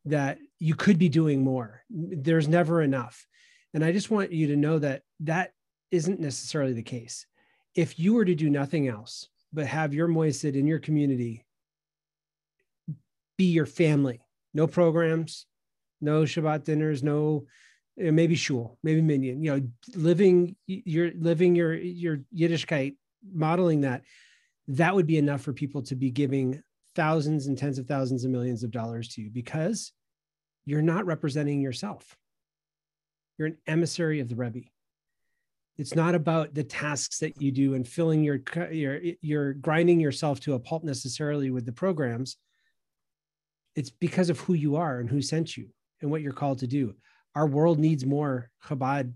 [0.06, 1.84] that you could be doing more.
[1.90, 3.26] There's never enough.
[3.74, 5.52] And i just want you to know that that
[5.92, 7.26] isn't necessarily the case.
[7.74, 11.46] If you were to do nothing else but have your moisid in your community
[13.38, 14.22] be your family
[14.54, 15.46] no programs
[16.06, 17.46] no Shabbat dinners, no
[18.00, 19.42] eh, maybe shul, maybe minyan.
[19.44, 22.96] You know, living you're living your your Yiddishkeit,
[23.34, 24.04] modeling that.
[24.70, 26.62] That would be enough for people to be giving
[26.96, 29.92] thousands and tens of thousands of millions of dollars to you because
[30.66, 32.18] you're not representing yourself.
[33.38, 34.62] You're an emissary of the Rebbe.
[35.78, 38.40] It's not about the tasks that you do and filling your
[38.72, 42.38] your you're grinding yourself to a pulp necessarily with the programs
[43.76, 45.68] it's because of who you are and who sent you
[46.02, 46.96] and what you're called to do.
[47.36, 49.14] Our world needs more Chabad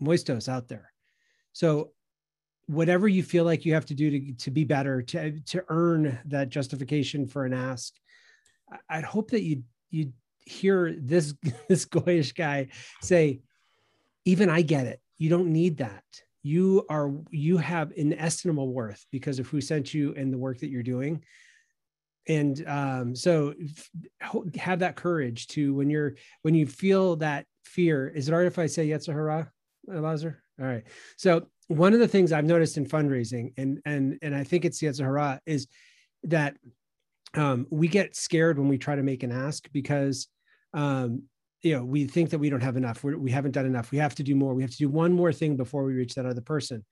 [0.00, 0.92] moistos out there.
[1.52, 1.90] So
[2.66, 6.18] whatever you feel like you have to do to, to be better, to, to earn
[6.26, 7.94] that justification for an ask,
[8.88, 10.12] I'd hope that you you
[10.44, 11.34] hear this
[11.68, 12.68] this goyish guy
[13.02, 13.40] say,
[14.24, 15.00] even I get it.
[15.18, 16.04] You don't need that.
[16.42, 20.68] You are you have inestimable worth because of who sent you and the work that
[20.68, 21.24] you're doing.
[22.28, 23.54] And um, so
[24.56, 28.08] have that courage to when you're when you feel that fear.
[28.08, 29.50] Is it all right if I say Yetzer Hara,
[29.86, 30.42] Lazar?
[30.60, 30.84] All right.
[31.16, 34.80] So one of the things I've noticed in fundraising, and and and I think it's
[34.80, 35.68] Hara, is
[36.24, 36.56] that
[37.34, 40.28] um, we get scared when we try to make an ask because
[40.74, 41.22] um,
[41.62, 43.90] you know we think that we don't have enough We're, we have not done enough
[43.90, 46.14] we have to do more we have to do one more thing before we reach
[46.14, 46.84] that other person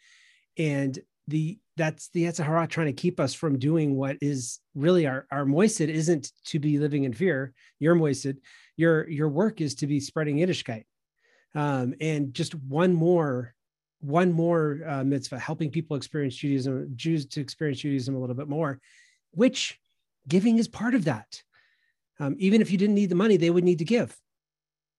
[0.58, 5.06] and the that's the Yetzer Hara trying to keep us from doing what is really
[5.06, 7.52] our our moisid isn't to be living in fear.
[7.80, 8.38] Your moisid
[8.76, 10.84] your your work is to be spreading Yiddishkeit.
[11.54, 13.54] Um, and just one more
[14.00, 18.48] one more uh, mitzvah helping people experience Judaism Jews to experience Judaism a little bit
[18.48, 18.80] more
[19.30, 19.80] which
[20.28, 21.42] giving is part of that.
[22.20, 24.16] Um, even if you didn't need the money they would need to give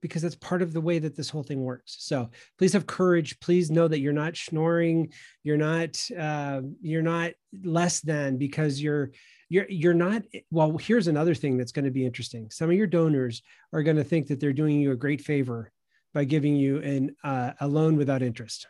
[0.01, 1.97] because that's part of the way that this whole thing works.
[1.99, 3.39] So please have courage.
[3.39, 5.11] Please know that you're not snoring.
[5.43, 7.31] You're not uh, you're not
[7.63, 9.11] less than because you're
[9.49, 10.23] you're you're not.
[10.51, 12.49] Well, here's another thing that's going to be interesting.
[12.51, 13.41] Some of your donors
[13.73, 15.71] are going to think that they're doing you a great favor
[16.13, 18.67] by giving you an uh, a loan without interest.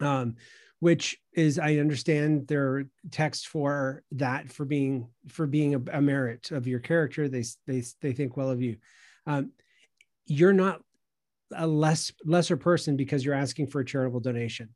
[0.00, 0.36] Um,
[0.80, 6.50] which is I understand their text for that for being for being a, a merit
[6.50, 7.28] of your character.
[7.28, 8.76] They they they think well of you.
[9.26, 9.52] Um,
[10.26, 10.80] you're not
[11.54, 14.70] a less lesser person because you're asking for a charitable donation.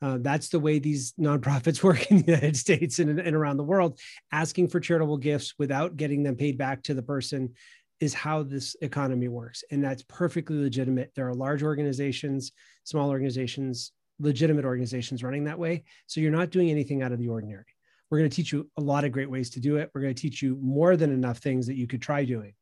[0.00, 3.64] Uh, that's the way these nonprofits work in the United States and, and around the
[3.64, 3.98] world.
[4.32, 7.54] Asking for charitable gifts without getting them paid back to the person
[8.00, 9.62] is how this economy works.
[9.70, 11.12] And that's perfectly legitimate.
[11.14, 12.50] There are large organizations,
[12.82, 15.84] small organizations, legitimate organizations running that way.
[16.08, 17.64] So you're not doing anything out of the ordinary.
[18.10, 19.90] We're going to teach you a lot of great ways to do it.
[19.94, 22.54] We're going to teach you more than enough things that you could try doing.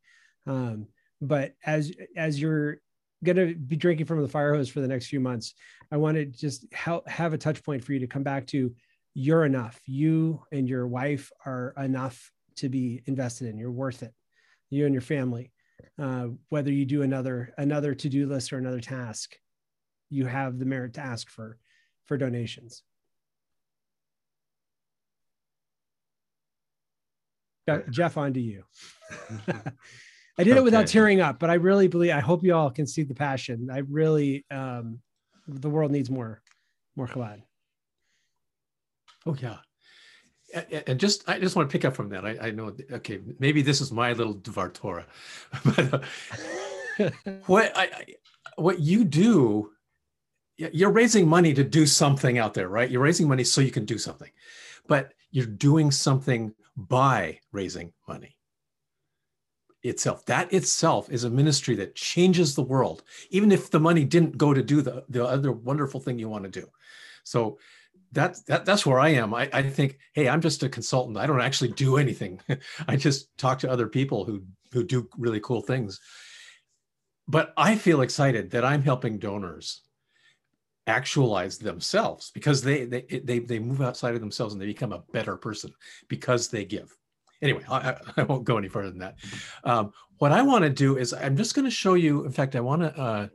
[0.46, 0.88] Um,
[1.20, 2.80] but as as you're
[3.22, 5.54] going to be drinking from the fire hose for the next few months
[5.92, 8.74] i want to just ha- have a touch point for you to come back to
[9.14, 9.80] you're enough.
[9.86, 13.58] You and your wife are enough to be invested in.
[13.58, 14.14] You're worth it.
[14.70, 15.52] You and your family
[15.98, 19.36] uh, whether you do another another to-do list or another task
[20.08, 21.58] you have the merit to ask for
[22.06, 22.82] for donations.
[27.90, 28.64] Jeff on to you
[30.38, 30.60] I did okay.
[30.60, 33.14] it without tearing up, but I really believe I hope you all can see the
[33.14, 33.68] passion.
[33.70, 35.00] I really um
[35.46, 36.42] the world needs more
[36.96, 37.42] more Chabad.
[39.26, 39.58] Oh yeah.
[40.86, 42.26] And just, I just want to pick up from that.
[42.26, 45.06] I, I know, okay, maybe this is my little Dvar Torah,
[45.64, 45.94] but
[46.98, 47.10] uh,
[47.46, 47.88] what I,
[48.56, 49.70] what you do,
[50.56, 52.90] you're raising money to do something out there, right?
[52.90, 54.30] You're raising money so you can do something,
[54.88, 58.36] but you're doing something by raising money
[59.82, 60.24] itself.
[60.26, 64.52] That itself is a ministry that changes the world, even if the money didn't go
[64.52, 66.66] to do the, the other wonderful thing you want to do.
[67.24, 67.58] So
[68.12, 69.32] that's that, that's where I am.
[69.34, 71.16] I, I think, hey, I'm just a consultant.
[71.16, 72.40] I don't actually do anything.
[72.88, 76.00] I just talk to other people who who do really cool things.
[77.28, 79.82] But I feel excited that I'm helping donors
[80.86, 85.04] actualize themselves because they they they they move outside of themselves and they become a
[85.12, 85.72] better person
[86.08, 86.96] because they give
[87.42, 89.16] anyway, I, I, won't go any further than that.
[89.64, 92.24] Um, what I want to do is I'm just going to show you.
[92.24, 93.28] In fact, I want to uh,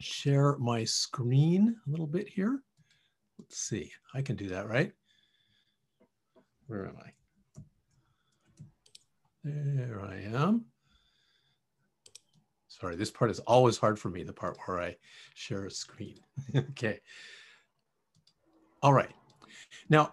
[0.00, 2.60] share my screen a little bit here.
[3.38, 3.90] Let's see.
[4.14, 4.92] I can do that, right?
[6.66, 7.10] Where am I?
[9.44, 10.66] There I am.
[12.68, 14.96] Sorry, this part is always hard for me, the part where I
[15.34, 16.18] share a screen.
[16.56, 17.00] okay.
[18.82, 19.10] All right.
[19.88, 20.12] Now,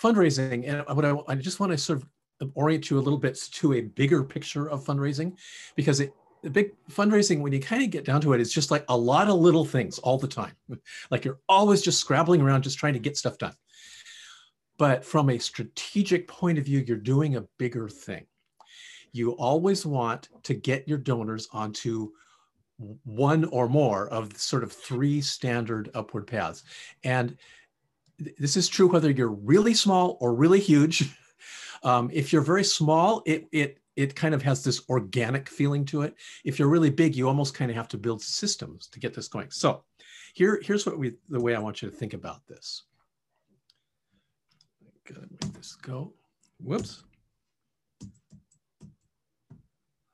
[0.00, 3.36] fundraising, and what I, I just want to sort of orient you a little bit
[3.52, 5.36] to a bigger picture of fundraising,
[5.74, 8.84] because it, the big fundraising, when you kind of get down to it's just like
[8.88, 10.52] a lot of little things all the time.
[11.10, 13.54] Like you're always just scrabbling around, just trying to get stuff done.
[14.78, 18.26] But from a strategic point of view, you're doing a bigger thing.
[19.12, 22.10] You always want to get your donors onto
[23.04, 26.62] one or more of sort of three standard upward paths.
[27.02, 27.38] And
[28.18, 31.14] this is true whether you're really small or really huge.
[31.82, 36.02] Um, if you're very small, it it it kind of has this organic feeling to
[36.02, 36.16] it.
[36.44, 39.28] If you're really big, you almost kind of have to build systems to get this
[39.28, 39.50] going.
[39.50, 39.84] So
[40.34, 42.84] here, here's what we the way I want you to think about this.
[45.06, 46.12] Gotta make this go.
[46.60, 47.04] Whoops.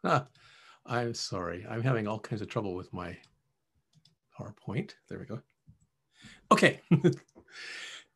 [0.04, 0.26] Ah,
[0.84, 1.64] I'm sorry.
[1.68, 3.16] I'm having all kinds of trouble with my
[4.38, 4.92] PowerPoint.
[5.08, 5.40] There we go.
[6.50, 6.80] Okay.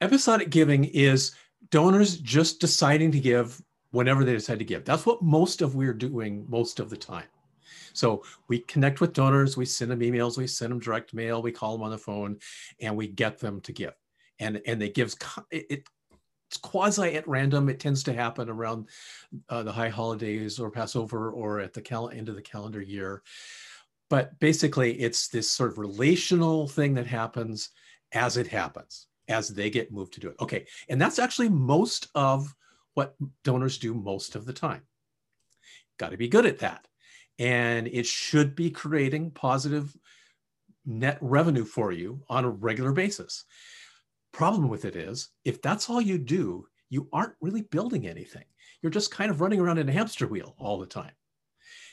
[0.00, 1.32] Episodic giving is
[1.70, 4.84] donors just deciding to give whenever they decide to give.
[4.84, 7.26] That's what most of we're doing most of the time.
[7.94, 11.50] So we connect with donors, we send them emails, we send them direct mail, we
[11.50, 12.38] call them on the phone,
[12.78, 13.94] and we get them to give.
[14.38, 15.16] And and they gives
[15.50, 15.88] it,
[16.50, 17.70] it's quasi at random.
[17.70, 18.90] It tends to happen around
[19.48, 23.22] uh, the high holidays or Passover or at the cal- end of the calendar year.
[24.10, 27.70] But basically, it's this sort of relational thing that happens
[28.12, 30.36] as it happens, as they get moved to do it.
[30.40, 32.54] Okay, and that's actually most of
[32.94, 34.82] what donors do most of the time.
[35.98, 36.86] Got to be good at that
[37.38, 39.96] and it should be creating positive
[40.84, 43.44] net revenue for you on a regular basis.
[44.32, 48.44] Problem with it is, if that's all you do, you aren't really building anything.
[48.80, 51.12] You're just kind of running around in a hamster wheel all the time.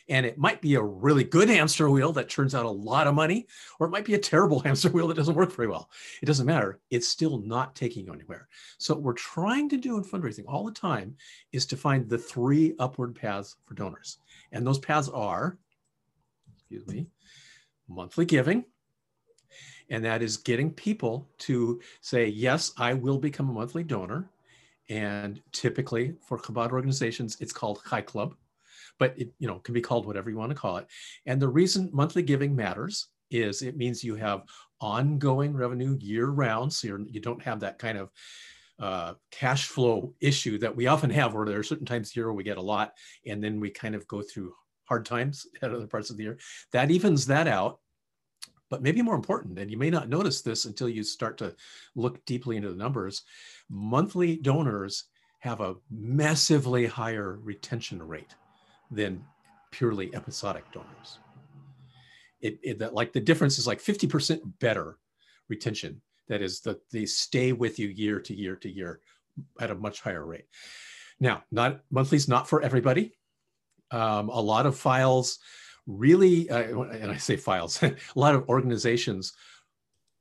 [0.09, 3.15] And it might be a really good hamster wheel that turns out a lot of
[3.15, 3.47] money,
[3.79, 5.89] or it might be a terrible hamster wheel that doesn't work very well.
[6.21, 6.79] It doesn't matter.
[6.89, 8.47] It's still not taking you anywhere.
[8.77, 11.15] So, what we're trying to do in fundraising all the time
[11.51, 14.17] is to find the three upward paths for donors.
[14.51, 15.57] And those paths are,
[16.55, 17.07] excuse me,
[17.87, 18.65] monthly giving.
[19.89, 24.29] And that is getting people to say, yes, I will become a monthly donor.
[24.89, 28.35] And typically for Chabad organizations, it's called Chai Club,
[28.99, 30.87] but it you know can be called whatever you want to call it.
[31.25, 34.43] And the reason monthly giving matters is it means you have
[34.79, 36.71] ongoing revenue year round.
[36.71, 38.11] So you're, you don't have that kind of
[38.79, 42.33] uh, cash flow issue that we often have where there are certain times here where
[42.33, 42.91] we get a lot
[43.25, 44.53] and then we kind of go through
[44.85, 46.37] hard times at other parts of the year.
[46.71, 47.79] That evens that out.
[48.69, 51.55] But maybe more important, and you may not notice this until you start to
[51.95, 53.21] look deeply into the numbers,
[53.69, 55.03] monthly donors
[55.41, 58.33] have a massively higher retention rate
[58.93, 59.23] than
[59.71, 61.19] purely episodic donors.
[62.41, 64.97] It, it that like the difference is like 50% better
[65.49, 68.99] retention that is that they stay with you year to year to year
[69.59, 70.45] at a much higher rate.
[71.19, 73.13] Now, not monthly is not for everybody.
[73.91, 75.39] Um, a lot of files
[75.85, 79.33] really, uh, and I say files, a lot of organizations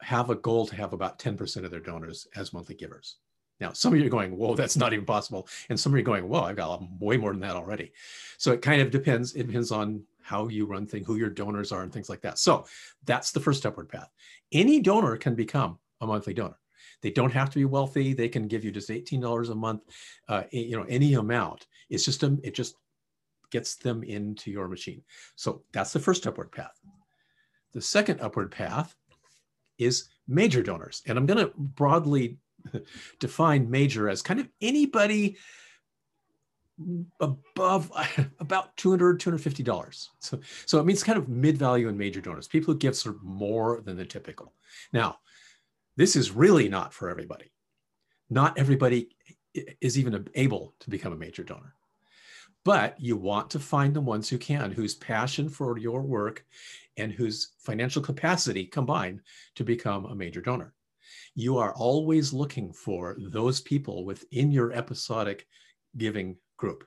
[0.01, 3.17] have a goal to have about 10% of their donors as monthly givers.
[3.63, 5.47] Now, some of you are going, whoa, that's not even possible.
[5.69, 7.93] And some of you are going, whoa, I've got way more than that already.
[8.37, 9.35] So it kind of depends.
[9.35, 12.41] It depends on how you run things, who your donors are, and things like that.
[12.41, 12.67] So
[13.05, 14.11] that's the first upward path.
[14.51, 16.59] Any donor can become a monthly donor.
[17.03, 18.15] They don't have to be wealthy.
[18.15, 19.83] They can give you just $18 a month,
[20.29, 21.69] uh, you know, any amount.
[21.89, 22.75] It's just, a, it just
[23.53, 25.03] gets them into your machine.
[25.37, 26.81] So that's the first upward path.
[27.75, 28.97] The second upward path
[29.79, 31.03] is major donors.
[31.07, 32.39] And I'm going to broadly
[33.21, 35.37] define major as kind of anybody
[37.21, 37.93] above
[38.41, 42.73] about 200 250 dollars so so it means kind of mid-value and major donors people
[42.73, 44.55] who give sort of more than the typical
[44.93, 45.17] now
[45.97, 47.53] this is really not for everybody.
[48.31, 49.15] Not everybody
[49.55, 51.75] is even able to become a major donor.
[52.65, 56.47] But you want to find the ones who can, whose passion for your work
[56.97, 59.21] and whose financial capacity combine
[59.57, 60.73] to become a major donor.
[61.35, 65.47] You are always looking for those people within your episodic
[65.97, 66.85] giving group.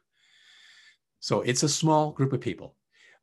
[1.19, 2.75] So it's a small group of people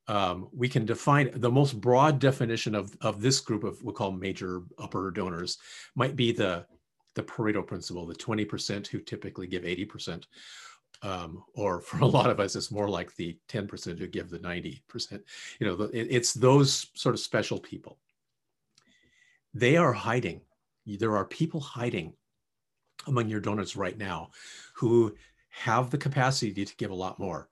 [0.08, 4.10] um, we can define the most broad definition of, of this group of we'll call
[4.10, 5.58] major upper donors
[5.94, 6.66] might be the
[7.14, 10.24] the Pareto principle, the 20% who typically give 80%.
[11.02, 14.38] Um, or for a lot of us, it's more like the 10% who give the
[14.38, 15.20] 90%.
[15.60, 17.98] You know, it, it's those sort of special people.
[19.52, 20.40] They are hiding.
[20.86, 22.14] There are people hiding
[23.06, 24.30] among your donors right now
[24.74, 25.14] who
[25.50, 27.48] have the capacity to give a lot more.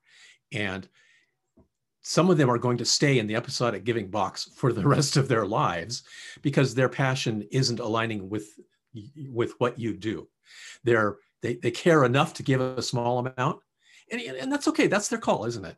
[0.52, 0.88] And
[2.02, 5.16] some of them are going to stay in the episodic giving box for the rest
[5.16, 6.02] of their lives
[6.42, 8.48] because their passion isn't aligning with
[9.28, 10.28] with what you do.
[10.82, 13.60] They're they, they care enough to give a small amount.
[14.10, 14.88] And, and that's okay.
[14.88, 15.76] That's their call isn't it?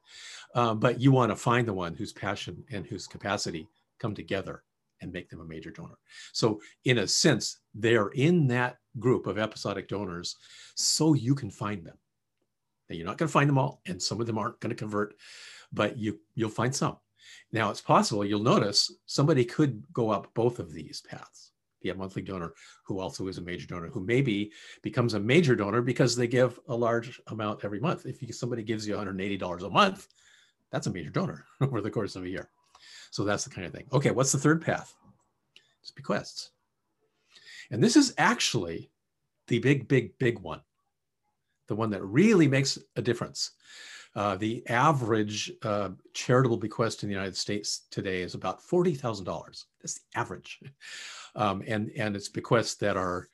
[0.55, 4.63] Um, but you want to find the one whose passion and whose capacity come together
[5.03, 5.99] and make them a major donor
[6.33, 10.37] so in a sense they're in that group of episodic donors
[10.75, 11.97] so you can find them
[12.89, 14.77] now, you're not going to find them all and some of them aren't going to
[14.77, 15.15] convert
[15.73, 16.97] but you you'll find some.
[17.53, 21.53] Now it's possible you'll notice somebody could go up both of these paths.
[21.83, 22.53] Be a monthly donor
[22.87, 24.53] who also is a major donor, who maybe
[24.83, 28.07] becomes a major donor because they give a large amount every month.
[28.07, 30.07] If you, somebody gives you $180 a month,
[30.71, 32.51] that's a major donor over the course of a year.
[33.13, 33.87] So that's the kind of thing.
[33.93, 34.95] Okay, what's the third path?
[35.83, 36.51] It's bequests.
[37.71, 38.91] And this is actually
[39.49, 40.63] the big, big, big one,
[41.69, 43.53] the one that really makes a difference
[44.15, 49.65] Uh, the average uh, charitable bequest in the United States today is about $40,000.
[49.81, 50.61] That's the average.
[51.35, 53.29] Um, and, and it's bequests that are,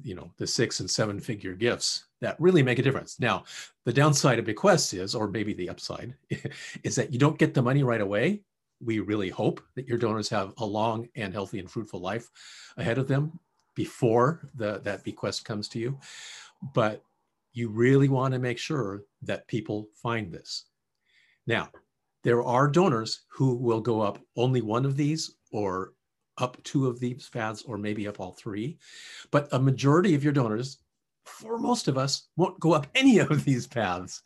[0.00, 3.18] you know, the six and seven figure gifts that really make a difference.
[3.18, 3.44] Now,
[3.84, 6.14] the downside of bequests is, or maybe the upside,
[6.84, 8.42] is that you don't get the money right away.
[8.84, 12.30] We really hope that your donors have a long and healthy and fruitful life
[12.76, 13.38] ahead of them
[13.74, 15.98] before the, that bequest comes to you.
[16.74, 17.02] But
[17.52, 20.64] you really want to make sure that people find this.
[21.46, 21.70] Now,
[22.22, 25.92] there are donors who will go up only one of these or
[26.38, 28.78] up two of these paths or maybe up all three.
[29.30, 30.78] But a majority of your donors,
[31.24, 34.22] for most of us, won't go up any of these paths.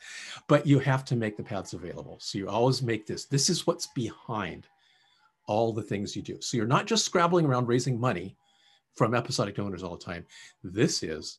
[0.49, 2.19] But you have to make the paths available.
[2.21, 3.25] So you always make this.
[3.25, 4.67] This is what's behind
[5.47, 6.41] all the things you do.
[6.41, 8.37] So you're not just scrabbling around raising money
[8.95, 10.27] from episodic donors all the time.
[10.65, 11.39] This is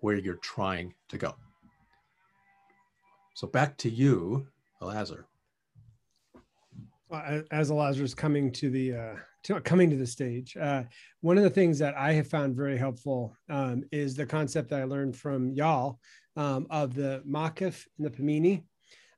[0.00, 1.34] where you're trying to go.
[3.34, 4.46] So back to you,
[4.82, 5.24] Elazar.
[7.50, 9.14] As Elazar is coming to the uh,
[9.64, 10.84] coming to the stage, uh,
[11.20, 14.80] one of the things that I have found very helpful um, is the concept that
[14.80, 15.98] I learned from y'all
[16.36, 18.62] um, of the Makif and the Pnimi.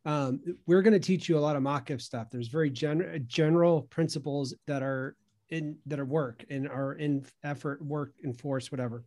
[0.07, 2.29] Um, we're going to teach you a lot of Makif stuff.
[2.31, 5.17] There's very gen- general principles that are
[5.51, 9.05] in that are work and are in effort, work, and force, whatever.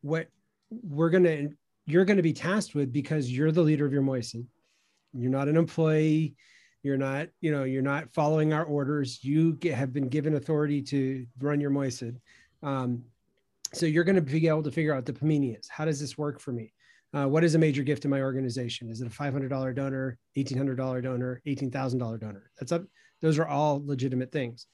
[0.00, 0.28] What
[0.70, 1.50] we're going to
[1.86, 4.46] you're going to be tasked with because you're the leader of your moisid
[5.14, 6.34] you're not an employee
[6.82, 9.22] you're not you know you're not following our orders.
[9.22, 12.16] You get, have been given authority to run your moisid
[12.62, 13.02] um,
[13.74, 16.16] so you're going to be able to figure out the Pnimi is how does this
[16.16, 16.72] work for me?
[17.14, 18.88] Uh, what is a major gift in my organization?
[18.90, 22.50] Is it a $500 donor $1800 donor $18000 donor?
[22.58, 22.84] That's up
[23.20, 24.66] those are all legitimate things.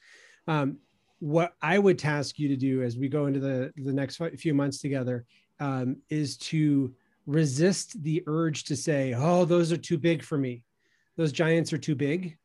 [0.46, 0.78] Um,
[1.20, 4.54] what i would task you to do as we go into the the next few
[4.54, 5.24] months together
[5.58, 6.94] um, is to
[7.26, 10.62] resist the urge to say, "Oh, those are too big for me.
[11.18, 12.38] Those giants are too big,"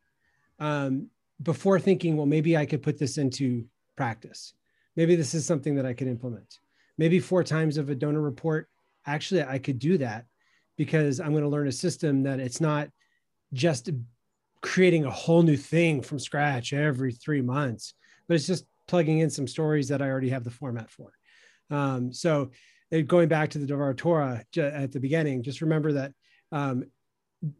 [0.58, 1.08] um,
[1.42, 3.64] before thinking, "Well, maybe I could put this into
[3.96, 4.52] practice.
[4.96, 6.58] Maybe this is something that I could implement.
[6.98, 8.68] Maybe four times of a donor report.
[9.06, 10.26] Actually, I could do that
[10.76, 12.88] because I'm going to learn a system that it's not
[13.52, 13.90] just
[14.60, 17.94] creating a whole new thing from scratch every three months,
[18.26, 21.12] but it's just plugging in some stories that I already have the format for.
[21.70, 22.50] Um, so
[23.06, 26.12] going back to the Devar Torah at the beginning, just remember that
[26.52, 26.84] um,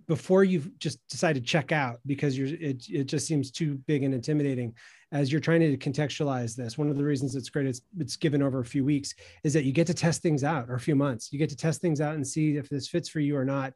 [0.07, 4.03] before you've just decide to check out because you're it, it just seems too big
[4.03, 4.75] and intimidating
[5.13, 8.43] as you're trying to contextualize this one of the reasons it's great it's, it's given
[8.43, 10.95] over a few weeks is that you get to test things out or a few
[10.95, 11.33] months.
[11.33, 13.75] You get to test things out and see if this fits for you or not.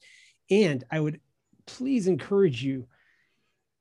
[0.51, 1.21] And i would
[1.67, 2.87] please encourage you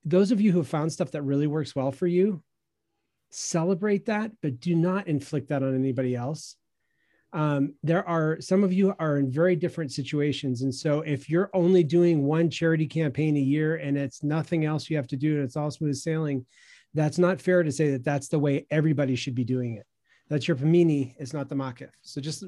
[0.03, 2.41] those of you who have found stuff that really works well for you
[3.29, 6.55] celebrate that but do not inflict that on anybody else
[7.37, 10.63] um, there are some of you are in very different situations.
[10.63, 14.89] And so if you're only doing one charity campaign a year and it's nothing else
[14.89, 16.47] you have to do and it's all smooth sailing
[16.95, 19.85] that's not fair to say that that's the way everybody should be doing it.
[20.29, 21.91] That's your Pnimi it's not the makif.
[22.01, 22.43] So just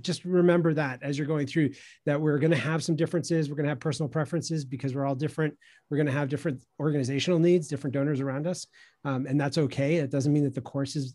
[0.00, 1.70] just remember that as you're going through
[2.06, 3.48] that we're going to have some differences.
[3.48, 5.56] We're going to have personal preferences because we're all different.
[5.88, 8.66] We're going to have different organizational needs different donors around us.
[9.04, 9.96] Um, and that's okay.
[9.96, 11.14] It doesn't mean that the course is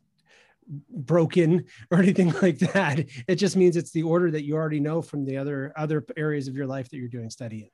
[0.90, 3.06] broken or anything like that.
[3.28, 6.48] It just means it's the order that you already know from the other other areas
[6.48, 7.70] of your life that you're doing study in.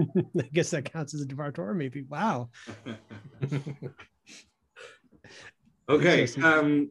[0.38, 2.02] I guess that counts as a Devar Torah, maybe.
[2.02, 2.50] Wow.
[5.88, 6.28] okay.
[6.42, 6.90] Um,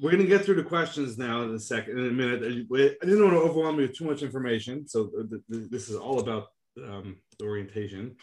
[0.00, 2.42] we're going to get through the questions now in a second, in a minute.
[2.42, 4.88] I didn't want to overwhelm you with too much information.
[4.88, 5.10] So
[5.48, 6.48] this is all about
[6.82, 8.16] um, the orientation.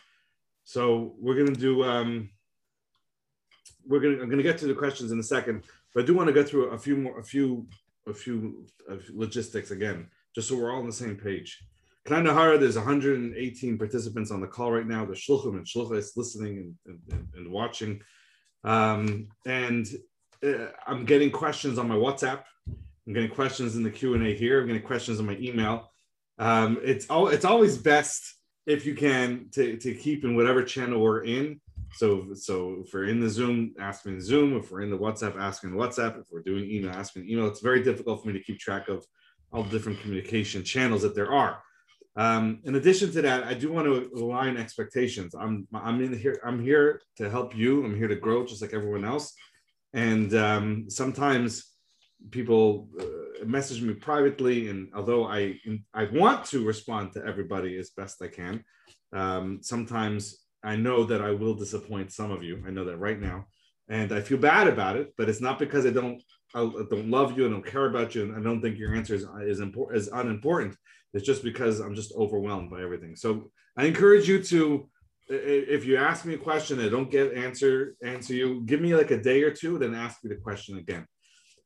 [0.64, 2.30] So we're going to do, um,
[3.86, 6.08] we're going to, I'm going to get to the questions in a second, but I
[6.08, 7.68] do want to go through a few more, a few,
[8.08, 8.66] a few
[9.14, 11.60] logistics again, just so we're all on the same page.
[12.08, 15.06] Kanai Nahara, there's 118 participants on the call right now.
[15.06, 18.02] The shluchim and shluchas listening and, and, and watching.
[18.64, 19.86] Um, and
[20.46, 22.44] uh, I'm getting questions on my WhatsApp.
[22.68, 24.62] I'm getting questions in the Q and A here.
[24.62, 25.92] I'm getting questions on my email.
[26.40, 28.36] Um, it's all it's always best
[28.66, 31.62] if you can to, to keep in whatever channel we're in.
[31.94, 34.58] So so if we're in the Zoom, ask me in Zoom.
[34.58, 36.20] If we're in the WhatsApp, ask me in WhatsApp.
[36.20, 37.48] If we're doing email, ask me email.
[37.48, 39.06] It's very difficult for me to keep track of
[39.52, 41.64] all the different communication channels that there are.
[42.18, 45.34] Um, in addition to that, I do want to align expectations.
[45.34, 46.42] I'm I'm in here.
[46.44, 47.86] I'm here to help you.
[47.86, 49.34] I'm here to grow, just like everyone else.
[49.98, 50.66] And um,
[51.02, 51.50] sometimes
[52.38, 52.64] people
[53.02, 55.42] uh, message me privately, and although I
[56.02, 58.56] I want to respond to everybody as best I can,
[59.22, 60.22] um, sometimes
[60.64, 62.56] I know that I will disappoint some of you.
[62.68, 63.40] I know that right now.
[63.90, 66.22] and I feel bad about it, but it's not because I don't
[66.54, 66.60] I
[66.94, 69.26] don't love you and don't care about you, and I don't think your answer is
[69.54, 70.76] is important is unimportant.
[71.14, 73.16] It's just because I'm just overwhelmed by everything.
[73.16, 74.90] So I encourage you to,
[75.30, 78.96] if you ask me a question and I don't get answer answer you, give me
[78.96, 81.06] like a day or two, then ask me the question again.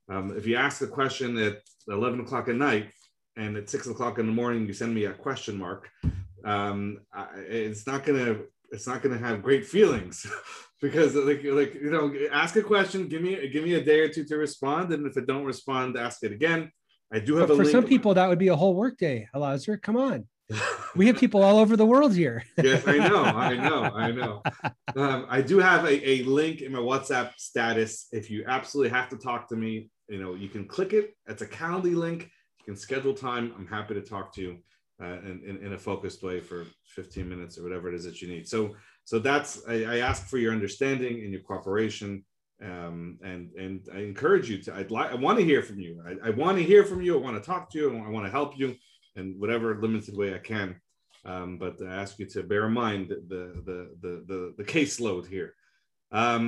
[0.09, 2.89] Um, if you ask the question at 11 o'clock at night
[3.37, 5.89] and at six o'clock in the morning you send me a question mark,
[6.43, 8.37] um, I, it's not gonna
[8.71, 10.25] it's not gonna have great feelings
[10.81, 14.09] because like like you know ask a question, give me give me a day or
[14.09, 16.71] two to respond, and if I don't respond, ask it again.
[17.13, 17.73] I do have But a for link.
[17.73, 19.27] some people, that would be a whole workday.
[19.35, 20.27] Elazar, come on.
[20.95, 22.43] We have people all over the world here.
[22.61, 24.41] yes, I know, I know, I know.
[24.95, 28.07] Um, I do have a, a link in my WhatsApp status.
[28.11, 31.15] If you absolutely have to talk to me, you know, you can click it.
[31.27, 32.29] It's a Calendly link.
[32.59, 33.53] You can schedule time.
[33.57, 34.57] I'm happy to talk to you
[35.01, 38.21] uh, in, in, in a focused way for 15 minutes or whatever it is that
[38.21, 38.47] you need.
[38.47, 38.75] So,
[39.05, 42.25] so that's I, I ask for your understanding and your cooperation.
[42.63, 44.75] Um, and and I encourage you to.
[44.75, 45.11] I'd like.
[45.11, 46.03] I want to hear from you.
[46.05, 47.15] I, I want to hear from you.
[47.15, 47.97] I want to talk to you.
[48.05, 48.75] I want to help you
[49.21, 50.69] in whatever limited way I can.
[51.23, 55.25] Um, but I ask you to bear in mind the the the the, the caseload
[55.27, 55.53] here.
[56.11, 56.43] Um,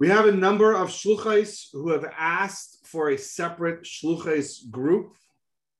[0.00, 5.16] we have a number of shluchais who have asked for a separate shluchais group.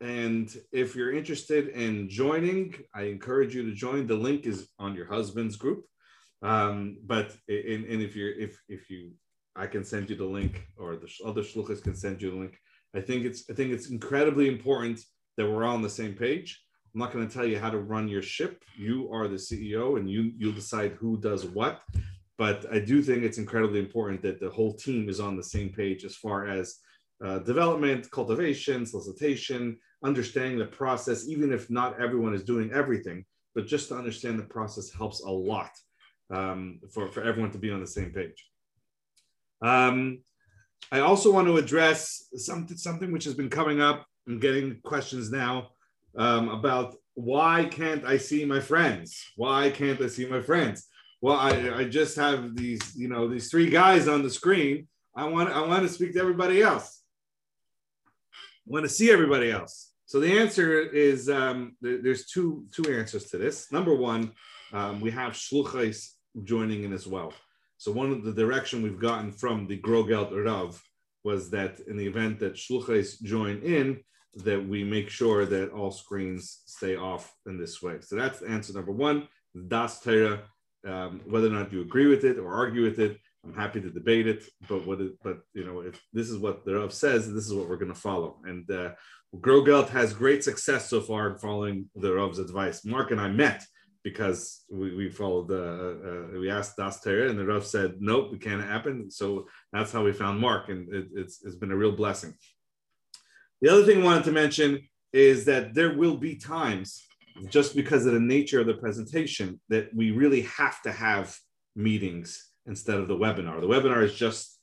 [0.00, 4.06] And if you're interested in joining, I encourage you to join.
[4.06, 5.84] The link is on your husband's group.
[6.42, 9.12] Um, but and, and if you're if if you
[9.56, 12.58] I can send you the link or the other shluchas can send you the link.
[12.94, 15.00] I think it's I think it's incredibly important
[15.36, 16.62] that we're all on the same page.
[16.94, 18.64] I'm not going to tell you how to run your ship.
[18.76, 21.82] You are the CEO and you you'll decide who does what.
[22.36, 25.70] But I do think it's incredibly important that the whole team is on the same
[25.70, 26.78] page as far as
[27.24, 33.24] uh, development, cultivation, solicitation, understanding the process, even if not everyone is doing everything,
[33.54, 35.70] but just to understand the process helps a lot
[36.30, 38.50] um, for, for everyone to be on the same page.
[39.62, 40.20] Um,
[40.92, 44.06] I also want to address something, something which has been coming up.
[44.26, 45.70] I'm getting questions now
[46.16, 49.24] um, about why can't I see my friends?
[49.36, 50.86] Why can't I see my friends?
[51.20, 54.88] Well, I, I just have these, you know, these three guys on the screen.
[55.16, 57.02] I want, I want to speak to everybody else.
[58.36, 59.92] I want to see everybody else.
[60.06, 63.72] So the answer is um, there, there's two two answers to this.
[63.72, 64.32] Number one,
[64.72, 66.10] um, we have shluchais
[66.44, 67.32] joining in as well.
[67.78, 70.82] So one of the direction we've gotten from the Grow Gelt Rav
[71.24, 74.00] was that in the event that shluchais join in,
[74.36, 77.96] that we make sure that all screens stay off in this way.
[78.00, 79.28] So that's answer number one.
[79.68, 80.42] Das Torah,
[80.86, 83.90] um, whether or not you agree with it or argue with it, I'm happy to
[83.90, 84.44] debate it.
[84.68, 87.54] But what, it, but you know, if this is what the Rav says, this is
[87.54, 88.40] what we're going to follow.
[88.44, 88.92] And uh,
[89.40, 92.84] Grow Gelt has great success so far in following the Rav's advice.
[92.84, 93.64] Mark and I met
[94.02, 97.94] because we, we followed the uh, uh, we asked Das Torah and the Rav said
[98.00, 99.10] nope, it can't happen.
[99.10, 102.34] So that's how we found Mark, and it, it's it's been a real blessing.
[103.64, 107.02] The other thing I wanted to mention is that there will be times,
[107.48, 111.34] just because of the nature of the presentation, that we really have to have
[111.74, 113.62] meetings instead of the webinar.
[113.62, 114.60] The webinar is just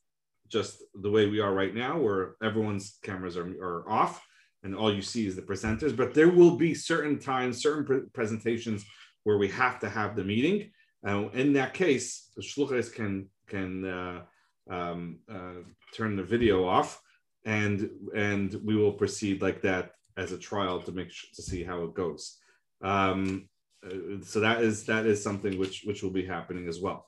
[0.50, 4.24] just the way we are right now, where everyone's cameras are, are off
[4.62, 5.98] and all you see is the presenters.
[5.98, 8.86] But there will be certain times, certain pre- presentations
[9.24, 10.70] where we have to have the meeting.
[11.08, 14.22] Uh, in that case, the shluchas can can uh,
[14.70, 17.02] um, uh, turn the video off,
[17.46, 21.64] and and we will proceed like that as a trial to make sure, to see
[21.64, 22.38] how it goes.
[22.84, 23.50] Um,
[23.86, 27.06] uh, so that is that is something which which will be happening as well.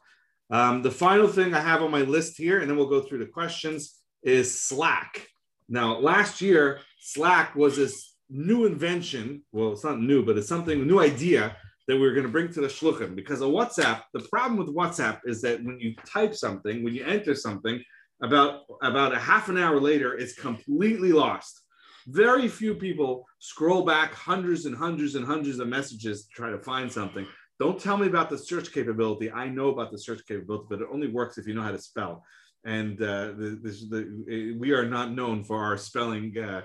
[0.49, 3.19] Um, the final thing I have on my list here, and then we'll go through
[3.19, 5.27] the questions, is Slack.
[5.69, 9.43] Now, last year, Slack was this new invention.
[9.51, 11.55] Well, it's not new, but it's something a new idea
[11.87, 13.15] that we we're going to bring to the shluchim.
[13.15, 17.03] Because of WhatsApp, the problem with WhatsApp is that when you type something, when you
[17.05, 17.83] enter something,
[18.23, 21.61] about about a half an hour later, it's completely lost.
[22.07, 26.59] Very few people scroll back hundreds and hundreds and hundreds of messages to try to
[26.59, 27.25] find something.
[27.59, 29.31] Don't tell me about the search capability.
[29.31, 31.79] I know about the search capability, but it only works if you know how to
[31.79, 32.23] spell.
[32.65, 36.61] And uh, this, the, we are not known for our spelling uh,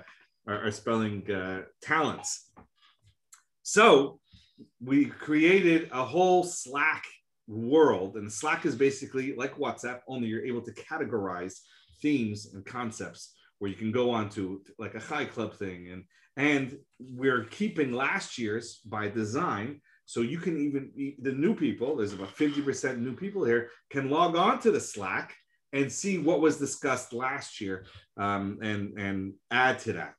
[0.47, 2.51] our, our, spelling uh, talents.
[3.63, 4.19] So
[4.83, 7.03] we created a whole Slack
[7.49, 11.59] world, and Slack is basically like WhatsApp, only you're able to categorize
[12.01, 15.89] themes and concepts where you can go on to like a Chai Club thing.
[15.91, 16.03] And
[16.37, 22.13] and we're keeping last year's by design so you can even the new people there's
[22.13, 25.35] about 50% new people here can log on to the slack
[25.73, 27.85] and see what was discussed last year
[28.17, 30.15] um, and and add to that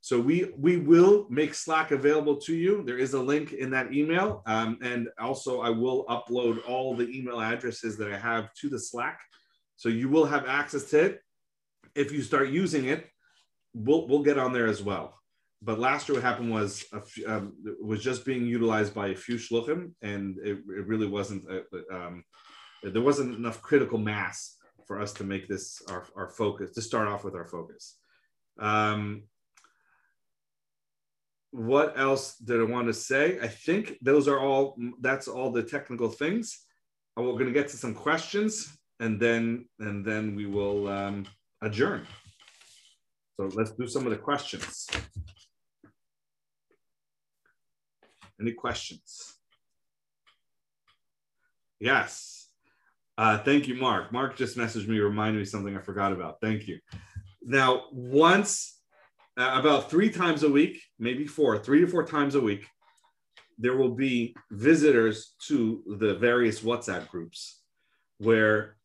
[0.00, 3.92] so we we will make slack available to you there is a link in that
[3.92, 8.68] email um, and also i will upload all the email addresses that i have to
[8.68, 9.20] the slack
[9.78, 11.22] So you will have access to it.
[11.94, 13.06] If you start using it,
[13.72, 15.14] we'll we'll get on there as well.
[15.62, 16.84] But last year, what happened was
[17.26, 21.44] um, was just being utilized by a few shluchim, and it, it really wasn't.
[21.48, 21.62] A,
[21.94, 22.24] um,
[22.82, 27.08] there wasn't enough critical mass for us to make this our, our focus to start
[27.08, 27.98] off with our focus.
[28.58, 29.24] Um,
[31.50, 33.38] what else did I want to say?
[33.40, 34.76] I think those are all.
[35.00, 36.66] That's all the technical things.
[37.18, 41.26] Uh, we're going to get to some questions, and then and then we will um,
[41.62, 42.06] adjourn.
[43.36, 44.88] So let's do some of the questions.
[48.40, 49.34] Any questions?
[51.80, 52.48] Yes.
[53.16, 54.12] Uh, thank you, Mark.
[54.12, 56.36] Mark just messaged me, reminded me something I forgot about.
[56.40, 56.78] Thank you.
[57.42, 58.77] Now, once,
[59.38, 62.66] Uh, about three times a week, maybe four, three to four times a week,
[63.56, 67.60] there will be visitors to the various WhatsApp groups
[68.18, 68.76] where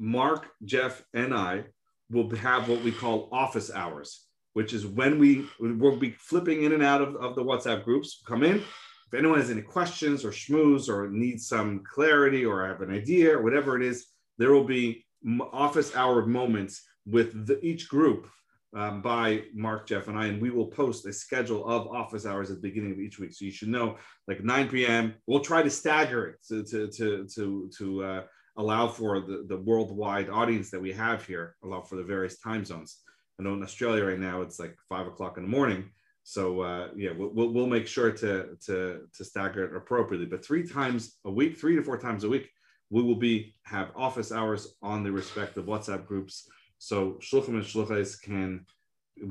[0.00, 1.66] Mark, Jeff, and I
[2.10, 6.72] will have what we call office hours, which is when we will be flipping in
[6.72, 8.22] and out of, of the WhatsApp groups.
[8.26, 12.80] Come in, if anyone has any questions or schmooze or needs some clarity or have
[12.80, 15.06] an idea or whatever it is, there will be
[15.52, 18.28] office hour moments with the, each group
[18.74, 22.50] um, by Mark, Jeff, and I, and we will post a schedule of office hours
[22.50, 23.32] at the beginning of each week.
[23.34, 23.96] So you should know,
[24.26, 25.14] like 9 p.m.
[25.26, 28.22] We'll try to stagger it to to to to, to uh,
[28.56, 32.64] allow for the, the worldwide audience that we have here, allow for the various time
[32.64, 32.98] zones.
[33.38, 35.90] I know in Australia right now it's like five o'clock in the morning.
[36.24, 40.26] So uh, yeah, we'll, we'll make sure to, to, to stagger it appropriately.
[40.26, 42.48] But three times a week, three to four times a week,
[42.90, 46.48] we will be have office hours on the respective WhatsApp groups.
[46.82, 48.66] So shluchim and shluchais can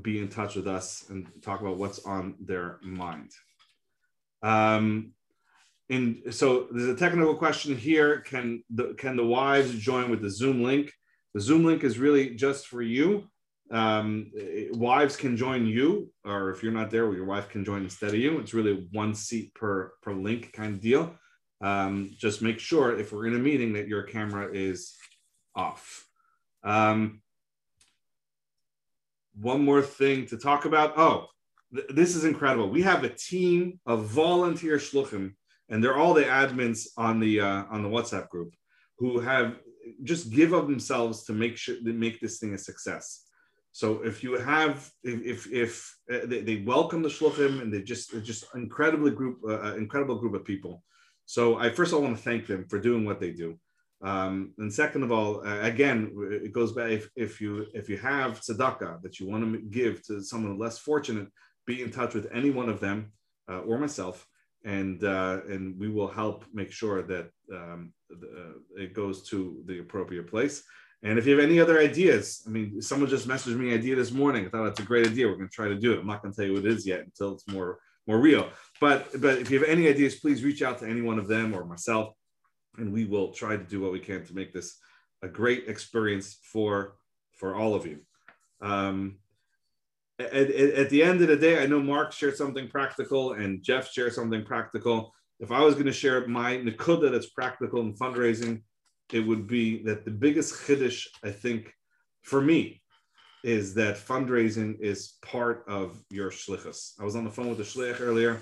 [0.02, 3.32] be in touch with us and talk about what's on their mind.
[4.42, 5.14] Um,
[5.90, 8.22] and so there's a technical question here.
[8.22, 10.94] Can the can the wives join with the Zoom link?
[11.34, 13.30] The Zoom link is really just for you
[13.72, 14.32] um,
[14.72, 18.10] wives can join you, or if you're not there, well, your wife can join instead
[18.10, 18.40] of you.
[18.40, 21.16] It's really one seat per per link kind of deal.
[21.62, 24.94] Um, just make sure if we're in a meeting that your camera is
[25.56, 26.06] off.
[26.64, 27.22] Um,
[29.34, 30.98] one more thing to talk about.
[30.98, 31.28] Oh,
[31.74, 32.70] th- this is incredible.
[32.70, 35.34] We have a team of volunteer shluchim,
[35.70, 38.54] and they're all the admins on the uh, on the WhatsApp group
[38.98, 39.58] who have
[40.04, 43.26] just give of themselves to make sure to make this thing a success.
[43.74, 47.82] So if you have, if if, if uh, they, they, welcome the shluchim and they
[47.82, 50.84] just just incredibly group, uh, uh, incredible group of people.
[51.26, 53.58] So I first of all want to thank them for doing what they do.
[54.04, 57.98] Um, and second of all, uh, again, it goes back if, if you if you
[57.98, 61.28] have tzedakah that you want to give to someone less fortunate,
[61.68, 63.12] be in touch with any one of them
[63.50, 64.26] uh, or myself,
[64.66, 67.94] and uh, and we will help make sure that um,
[68.76, 70.64] it goes to the appropriate place.
[71.04, 73.96] And if you have any other ideas, I mean, someone just messaged me an idea
[73.96, 74.46] this morning.
[74.46, 75.28] I thought that's a great idea.
[75.28, 76.00] We're going to try to do it.
[76.00, 78.50] I'm not going to tell you what it is yet until it's more more real.
[78.80, 81.54] But but if you have any ideas, please reach out to any one of them
[81.54, 82.14] or myself,
[82.78, 84.78] and we will try to do what we can to make this
[85.22, 86.96] a great experience for
[87.34, 88.00] for all of you.
[88.62, 89.18] Um,
[90.20, 93.64] at, at, at the end of the day, I know Mark shared something practical and
[93.64, 95.14] Jeff shared something practical.
[95.40, 98.62] If I was going to share my nakuda that's practical in fundraising,
[99.12, 101.74] it would be that the biggest chiddush, I think,
[102.22, 102.82] for me,
[103.44, 106.94] is that fundraising is part of your shlichus.
[107.00, 108.42] I was on the phone with the shlich earlier,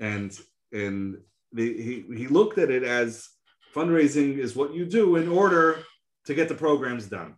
[0.00, 0.36] and
[0.72, 1.18] and
[1.52, 3.28] the, he he looked at it as
[3.74, 5.82] fundraising is what you do in order
[6.26, 7.36] to get the programs done.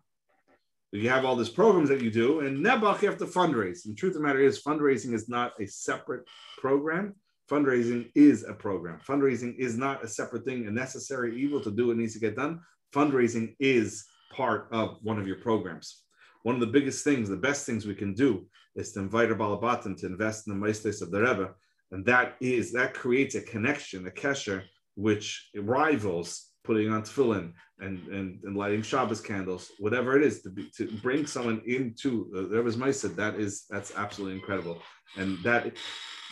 [0.92, 3.84] You have all these programs that you do, and Nebuch, you have to fundraise.
[3.84, 6.28] And the truth of the matter is, fundraising is not a separate
[6.58, 7.14] program
[7.52, 8.98] fundraising is a program.
[9.06, 12.36] Fundraising is not a separate thing, a necessary evil to do what needs to get
[12.36, 12.60] done.
[12.94, 16.02] Fundraising is part of one of your programs.
[16.44, 19.36] One of the biggest things, the best things we can do is to invite our
[19.36, 21.50] balabatim to invest in the Maestes of the Rebbe.
[21.90, 24.62] And that is, that creates a connection, a kesher,
[24.94, 30.50] which rivals putting on tefillin and, and, and lighting Shabbos candles, whatever it is, to,
[30.50, 34.80] be, to bring someone into the Rebbe's Maisa, that is, that's absolutely incredible.
[35.16, 35.72] And that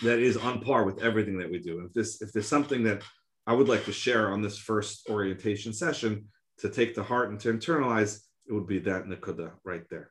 [0.02, 1.84] that is on par with everything that we do.
[1.84, 3.02] If this if there's something that
[3.46, 6.26] I would like to share on this first orientation session
[6.58, 10.10] to take to heart and to internalize, it would be that nakuda right there.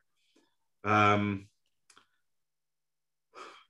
[0.84, 1.48] Um,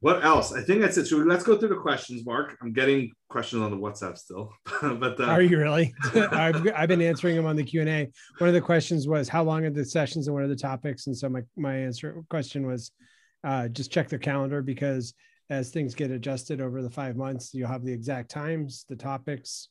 [0.00, 0.52] what else?
[0.52, 1.06] I think that's it.
[1.06, 2.56] So let's go through the questions, Mark.
[2.62, 4.50] I'm getting questions on the WhatsApp still,
[4.82, 5.92] but uh, are you really?
[6.14, 8.08] I've, I've been answering them on the Q and A.
[8.38, 11.06] One of the questions was how long are the sessions and what are the topics?
[11.06, 12.90] And so my my answer question was
[13.44, 15.12] uh, just check the calendar because
[15.50, 19.68] as things get adjusted over the five months, you'll have the exact times, the topics.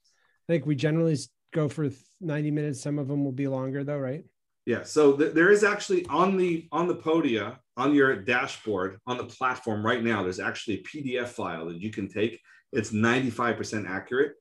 [0.47, 1.17] I think we generally
[1.53, 1.89] go for
[2.21, 2.81] 90 minutes.
[2.81, 4.23] Some of them will be longer though, right?
[4.65, 9.17] Yeah, so th- there is actually on the on the podia on your dashboard on
[9.17, 10.21] the platform right now.
[10.21, 12.41] There's actually a PDF file that you can take.
[12.73, 14.33] It's 95% accurate.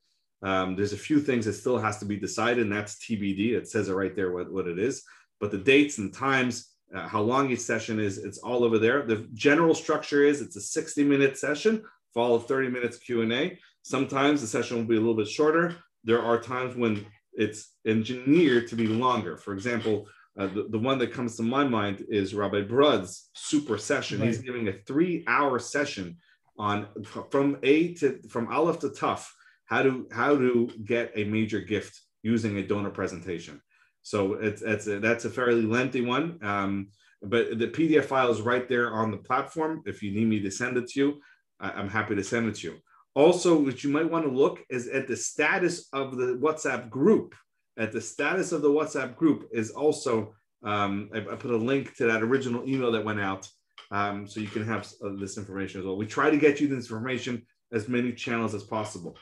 [0.42, 3.52] Um, there's a few things that still has to be decided, and that's TBD.
[3.52, 5.04] It says it right there what, what it is,
[5.40, 9.02] but the dates and times, uh, how long each session is, it's all over there.
[9.06, 13.58] The general structure is it's a 60 minute session, followed 30 minutes Q and A.
[13.82, 15.76] Sometimes the session will be a little bit shorter.
[16.02, 19.36] There are times when it's engineered to be longer.
[19.36, 20.08] For example,
[20.38, 24.20] uh, the, the one that comes to my mind is Rabbi Brud's super session.
[24.20, 24.28] Right.
[24.28, 26.18] He's giving a three hour session
[26.58, 26.88] on
[27.30, 29.34] from A to from Aleph to Tough
[29.68, 33.60] how to how to get a major gift using a donor presentation.
[34.02, 36.88] So it's, it's a, that's a fairly lengthy one, um,
[37.22, 39.82] but the PDF file is right there on the platform.
[39.84, 41.20] If you need me to send it to you,
[41.60, 42.78] I, am happy to send it to you.
[43.14, 47.34] Also, what you might want to look is at the status of the WhatsApp group.
[47.78, 51.94] At the status of the WhatsApp group is also um, I, I, put a link
[51.96, 53.48] to that original email that went out,
[53.92, 55.96] um, so you can have uh, this information as well.
[55.96, 59.16] We try to get you this information as many channels as possible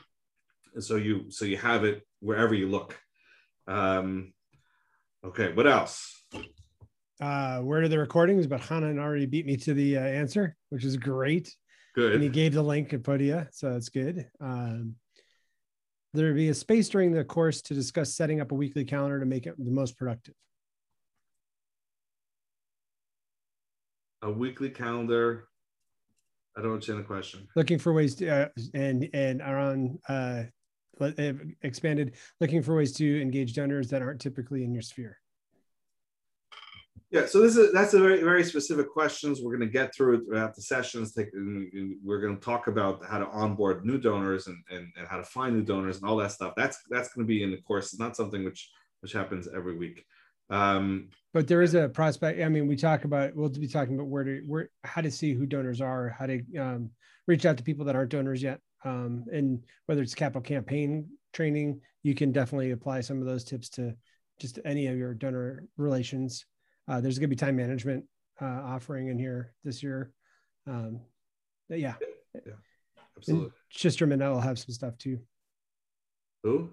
[0.73, 2.97] And so you so you have it wherever you look.
[3.67, 4.33] Um,
[5.23, 6.25] okay, what else?
[7.21, 8.47] Uh, where are the recordings?
[8.47, 11.53] But Hanan already beat me to the uh, answer, which is great.
[11.95, 12.13] Good.
[12.13, 14.27] And he gave the link at Podia, so that's good.
[14.39, 14.95] Um,
[16.17, 19.25] there be a space during the course to discuss setting up a weekly calendar to
[19.25, 20.33] make it the most productive.
[24.23, 25.47] A weekly calendar.
[26.57, 27.47] I don't understand the question.
[27.55, 30.43] Looking for ways to, uh, and and around uh,
[31.61, 35.19] expanded, looking for ways to engage donors that aren't typically in your sphere.
[37.09, 39.39] Yeah, so this is that's a very very specific questions.
[39.41, 41.13] We're going to get through throughout the sessions.
[41.13, 41.29] Take,
[42.03, 45.23] we're going to talk about how to onboard new donors and, and, and how to
[45.23, 46.53] find new donors and all that stuff.
[46.57, 47.93] That's that's going to be in the course.
[47.93, 50.03] It's not something which which happens every week.
[50.49, 52.41] Um, but there is a prospect.
[52.41, 55.33] I mean, we talk about we'll be talking about where to where how to see
[55.33, 56.89] who donors are, how to um,
[57.25, 61.79] reach out to people that aren't donors yet, um, and whether it's capital campaign training,
[62.03, 63.93] you can definitely apply some of those tips to
[64.39, 66.45] just any of your donor relations.
[66.87, 68.05] Uh, there's going to be time management
[68.41, 70.11] uh, offering in here this year.
[70.65, 71.01] Um,
[71.69, 71.95] yeah.
[72.33, 72.53] yeah,
[73.17, 73.51] absolutely.
[73.75, 75.19] Shisterman will have some stuff too.
[76.43, 76.69] Who?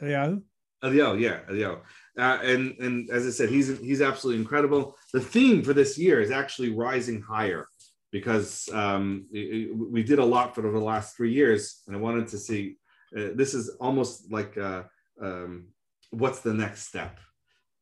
[0.00, 0.36] Yeah.
[0.82, 1.80] Eliel, yeah, Eliel.
[2.18, 4.96] Uh, and and as I said, he's he's absolutely incredible.
[5.12, 7.66] The theme for this year is actually rising higher
[8.12, 12.38] because um, we did a lot for the last three years, and I wanted to
[12.38, 12.76] see.
[13.16, 14.82] Uh, this is almost like uh,
[15.20, 15.68] um,
[16.10, 17.18] what's the next step,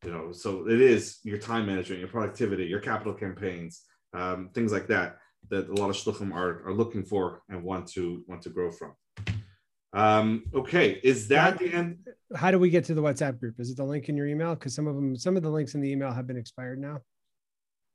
[0.03, 0.31] you know.
[0.31, 3.83] So it is your time management, your productivity, your capital campaigns,
[4.13, 5.17] um, things like that
[5.49, 8.71] that a lot of shluchim are, are looking for and want to want to grow
[8.71, 8.93] from.
[9.93, 11.99] Um, okay, is that the end?
[12.35, 13.59] How do we get to the WhatsApp group?
[13.59, 14.55] Is it the link in your email?
[14.55, 16.99] Because some of them, some of the links in the email have been expired now.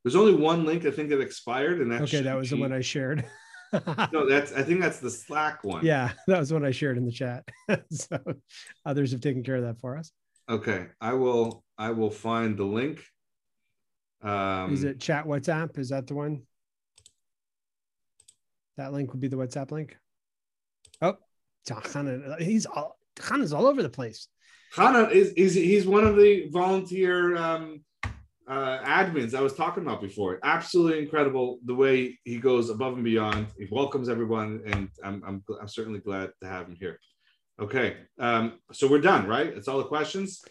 [0.05, 2.23] There's only one link I think that expired, and that's okay.
[2.23, 3.25] That was the one I shared.
[4.13, 5.85] no, that's I think that's the Slack one.
[5.85, 7.45] Yeah, that was one I shared in the chat.
[7.91, 8.19] so
[8.87, 10.13] others have taken care of that for us.
[10.49, 11.65] Okay, I will.
[11.77, 13.05] I will find the link.
[14.23, 15.79] Um, Is it chat WhatsApp?
[15.79, 16.43] Is that the one?
[18.77, 19.97] That link would be the WhatsApp link.
[21.03, 21.17] Oh,
[22.39, 22.99] he's all
[23.43, 24.29] is all over the place.
[24.75, 27.83] Hanan is, is he's one of the volunteer um,
[28.49, 30.39] uh, admins I was talking about before.
[30.43, 33.49] Absolutely incredible the way he goes above and beyond.
[33.59, 36.99] He welcomes everyone, and I'm, I'm, I'm certainly glad to have him here.
[37.61, 39.53] Okay, um, so we're done, right?
[39.53, 40.45] That's all the questions.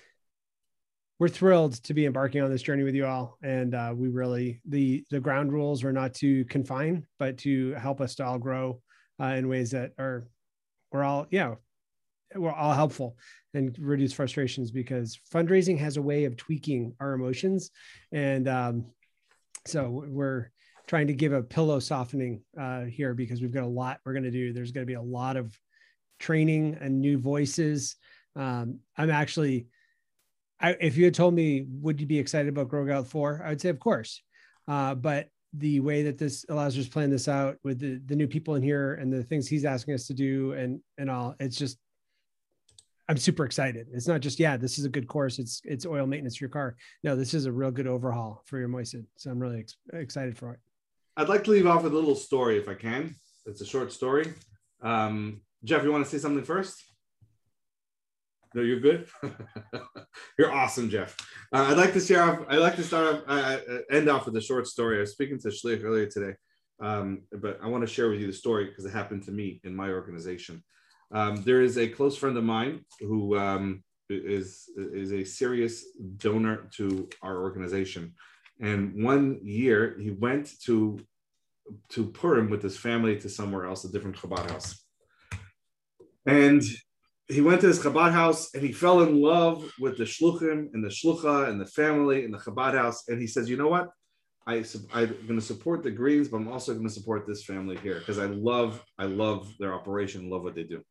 [1.20, 4.62] We're thrilled to be embarking on this journey with you all, and uh, we really
[4.66, 8.82] the the ground rules are not to confine, but to help us to all grow
[9.22, 10.28] uh, in ways that are
[10.92, 11.56] we're all yeah
[12.36, 13.18] we're all helpful
[13.54, 17.72] and reduce frustrations because fundraising has a way of tweaking our emotions
[18.12, 18.86] and um,
[19.66, 20.52] so we're
[20.88, 24.24] trying to give a pillow softening uh, here because we've got a lot we're going
[24.24, 25.58] to do there's going to be a lot of
[26.20, 27.96] training and new voices
[28.36, 29.68] um, i'm actually
[30.60, 33.50] I, if you had told me would you be excited about grow gelt 4 i
[33.50, 34.22] would say of course
[34.68, 38.16] uh, but the way that this allows us to plan this out with the, the
[38.16, 41.36] new people in here and the things he's asking us to do and and all
[41.40, 41.78] it's just
[43.10, 43.88] I'm super excited.
[43.94, 45.40] It's not just yeah, this is a good course.
[45.40, 46.76] It's it's oil maintenance for your car.
[47.04, 48.98] No, this is a real good overhaul for your Moised.
[49.16, 50.60] So I'm really ex- excited for it.
[51.16, 53.16] I'd like to leave off with a little story if I can.
[53.46, 54.34] It's a short story.
[54.82, 56.84] Um, Jeff, you want to say something first?
[58.54, 59.08] No, you're good.
[60.40, 61.16] you're awesome, Jeff.
[61.54, 62.46] Uh, I'd like to share off.
[62.48, 64.98] I'd like to start off, uh, uh, end off with a short story.
[64.98, 66.36] I was speaking to Shliach earlier today,
[66.80, 69.60] um, but I want to share with you the story because it happened to me
[69.64, 70.64] in my organization.
[71.12, 75.86] Um, there is a close friend of mine who um, is is a serious
[76.18, 78.14] donor to our organization.
[78.60, 81.00] And one year he went to
[81.90, 84.87] to Purim with his family to somewhere else, a different Chabad house.
[86.28, 86.62] And
[87.28, 90.84] he went to his Chabad house and he fell in love with the shluchim and
[90.84, 93.08] the shlucha and the family and the Chabad house.
[93.08, 93.90] And he says, you know what?
[94.46, 94.64] I,
[94.94, 98.00] I'm going to support the Greens, but I'm also going to support this family here
[98.00, 100.84] because I love, I love their operation, love what they do.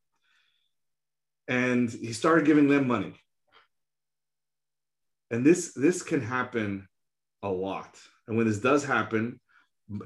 [1.48, 3.14] And he started giving them money.
[5.30, 6.86] And this, this can happen
[7.42, 7.98] a lot.
[8.28, 9.40] And when this does happen,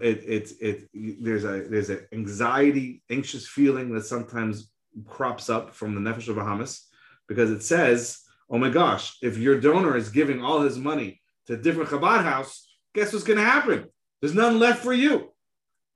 [0.01, 0.89] it, it, it,
[1.23, 4.71] there's a, there's an anxiety, anxious feeling that sometimes
[5.07, 6.83] crops up from the Nefesh HaBahamis
[7.29, 8.21] because it says,
[8.51, 12.25] oh my gosh, if your donor is giving all his money to a different Chabad
[12.25, 13.87] house, guess what's going to happen?
[14.21, 15.33] There's none left for you.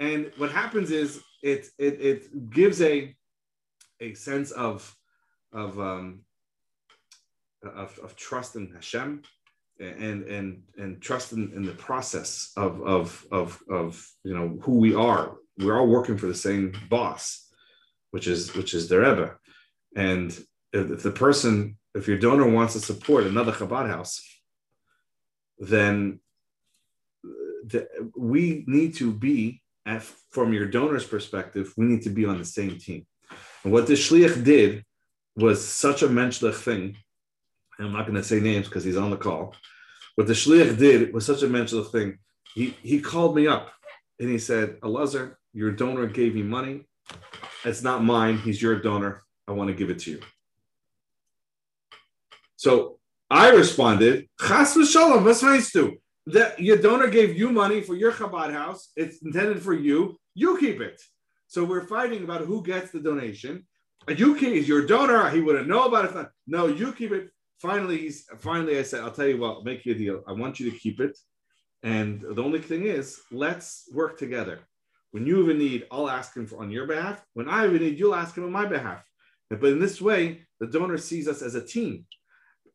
[0.00, 3.14] And what happens is it it, it gives a
[4.00, 4.94] a sense of
[5.52, 6.20] of um,
[7.62, 9.22] of, of trust in Hashem
[9.80, 14.78] and and and trust in, in the process of, of of of you know who
[14.78, 15.36] we are.
[15.58, 17.43] We're all working for the same boss,
[18.14, 19.34] which is which is the Rebbe.
[19.96, 20.30] And
[20.72, 24.22] if, if the person, if your donor wants to support another Chabad house,
[25.58, 26.20] then
[27.70, 32.38] the, we need to be at, from your donor's perspective, we need to be on
[32.38, 33.04] the same team.
[33.64, 34.84] And what the shliach did
[35.34, 36.96] was such a menschlich thing.
[37.80, 39.56] I'm not going to say names because he's on the call.
[40.14, 42.18] What the shliach did was such a menschlich thing.
[42.54, 43.72] He he called me up
[44.20, 46.86] and he said, "Elazar, your donor gave me money.
[47.64, 48.38] It's not mine.
[48.38, 49.22] He's your donor.
[49.48, 50.20] I want to give it to you."
[52.56, 52.98] So
[53.30, 58.92] I responded, "Chas v'shalom, to?" that your donor gave you money for your Chabad house.
[58.96, 60.18] It's intended for you.
[60.34, 61.00] You keep it.
[61.46, 63.66] So we're fighting about who gets the donation.
[64.08, 65.30] You keep is your donor.
[65.30, 66.28] He wouldn't know about it.
[66.46, 67.30] No, you keep it.
[67.60, 68.78] Finally, he's finally.
[68.78, 69.52] I said, I'll tell you what.
[69.56, 70.22] I'll make you a deal.
[70.26, 71.16] I want you to keep it.
[71.82, 74.60] And the only thing is, let's work together.
[75.14, 77.24] When you have a need, I'll ask him for on your behalf.
[77.34, 79.04] When I have a need, you'll ask him on my behalf.
[79.48, 82.06] But in this way, the donor sees us as a team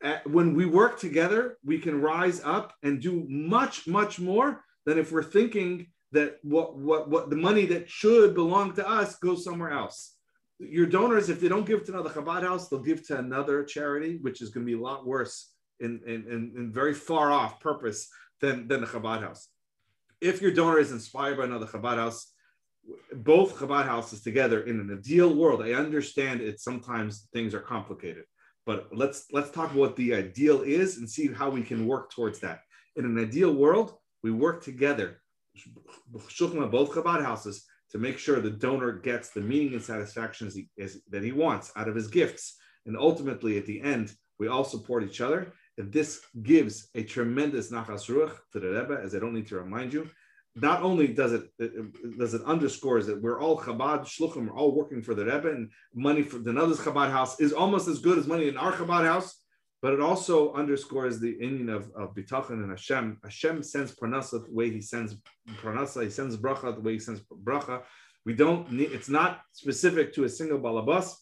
[0.04, 4.98] uh, when we work together, we can rise up and do much, much more than
[4.98, 9.44] if we're thinking that what, what, what the money that should belong to us goes
[9.44, 10.16] somewhere else.
[10.60, 14.18] Your donors, if they don't give to another Chabad house, they'll give to another charity,
[14.22, 17.60] which is going to be a lot worse in, in, in, in very far off
[17.60, 18.10] purpose
[18.42, 19.48] than, than the Chabad house.
[20.22, 22.34] If your donor is inspired by another Chabad house,
[23.14, 28.26] both Chabad houses together in an ideal world, I understand it sometimes things are complicated
[28.70, 32.12] but let's let's talk about what the ideal is and see how we can work
[32.12, 32.60] towards that.
[32.98, 35.22] In an ideal world, we work together,
[36.08, 40.70] both Chabad houses, to make sure the donor gets the meaning and satisfaction he,
[41.10, 42.58] that he wants out of his gifts.
[42.86, 45.52] And ultimately, at the end, we all support each other.
[45.80, 49.94] This gives a tremendous nachas ruach to the Rebbe, as I don't need to remind
[49.94, 50.10] you,
[50.56, 54.76] not only does it, it does it underscores that we're all Chabad shluchim, we're all
[54.76, 58.18] working for the Rebbe, and money for the another's Chabad house is almost as good
[58.18, 59.42] as money in our Chabad house.
[59.82, 63.18] But it also underscores the union of, of bitachon and Hashem.
[63.24, 65.16] Hashem sends parnasa the way He sends
[65.62, 66.04] parnasa.
[66.04, 67.84] He sends bracha the way He sends bracha.
[68.26, 68.92] We don't need.
[68.92, 71.14] It's not specific to a single balabas.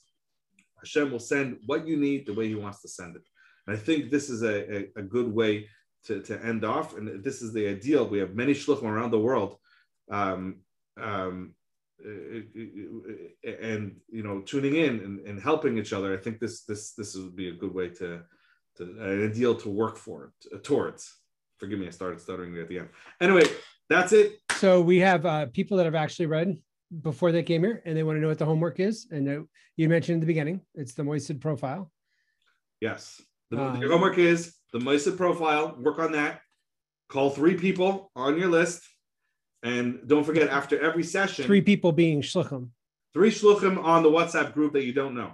[0.80, 3.22] Hashem will send what you need the way He wants to send it.
[3.68, 5.68] And I think this is a, a, a good way
[6.06, 6.98] to, to end off.
[6.98, 8.08] And this is the ideal.
[8.08, 9.58] We have many shluchim around the world.
[10.10, 10.62] Um,
[11.00, 11.54] um,
[12.04, 17.16] and you know tuning in and, and, helping each other i think this this this
[17.16, 18.22] would be a good way to,
[18.76, 21.16] to an ideal to work for uh, towards
[21.58, 22.90] forgive me i started stuttering at the end
[23.20, 23.44] anyway
[23.90, 26.56] that's it so we have uh, people that have actually read
[27.02, 29.42] before they came here and they want to know what the homework is and uh,
[29.76, 31.92] you mentioned in the beginning it's the Moised profile
[32.80, 33.20] yes
[33.52, 36.42] the, um, the homework is the Moised profile, work on that.
[37.10, 38.82] Call three people on your list.
[39.64, 42.70] And don't forget, after every session, three people being shluchim.
[43.14, 45.34] Three shluchim on the WhatsApp group that you don't know.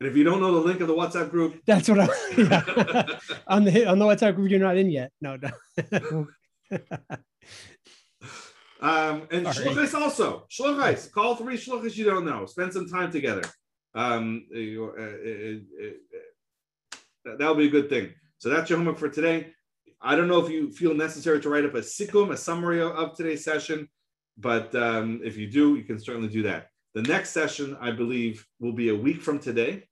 [0.00, 3.18] And if you don't know the link of the WhatsApp group, that's what I yeah.
[3.46, 5.10] on the on the WhatsApp group you're not in yet.
[5.20, 5.48] No, no.
[8.80, 11.10] um, and shluchis also shluchis.
[11.10, 12.46] Call three shluchis you don't know.
[12.46, 13.42] Spend some time together.
[13.94, 15.90] Um, uh, uh, uh,
[17.36, 18.14] that would be a good thing.
[18.38, 19.48] So that's your homework for today.
[20.00, 23.16] I don't know if you feel necessary to write up a sikum, a summary of
[23.16, 23.88] today's session,
[24.36, 26.68] but um, if you do, you can certainly do that.
[26.94, 29.84] The next session, I believe, will be a week from today,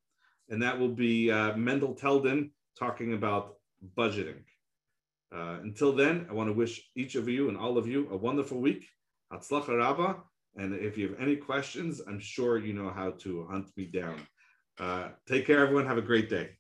[0.49, 3.57] and that will be uh, Mendel Teldin talking about
[3.97, 4.43] budgeting.
[5.35, 8.17] Uh, until then, I want to wish each of you and all of you a
[8.17, 8.89] wonderful week.
[9.33, 10.17] Hatzlacha Rabba.
[10.57, 14.19] And if you have any questions, I'm sure you know how to hunt me down.
[14.79, 15.87] Uh, take care, everyone.
[15.87, 16.51] Have a great day.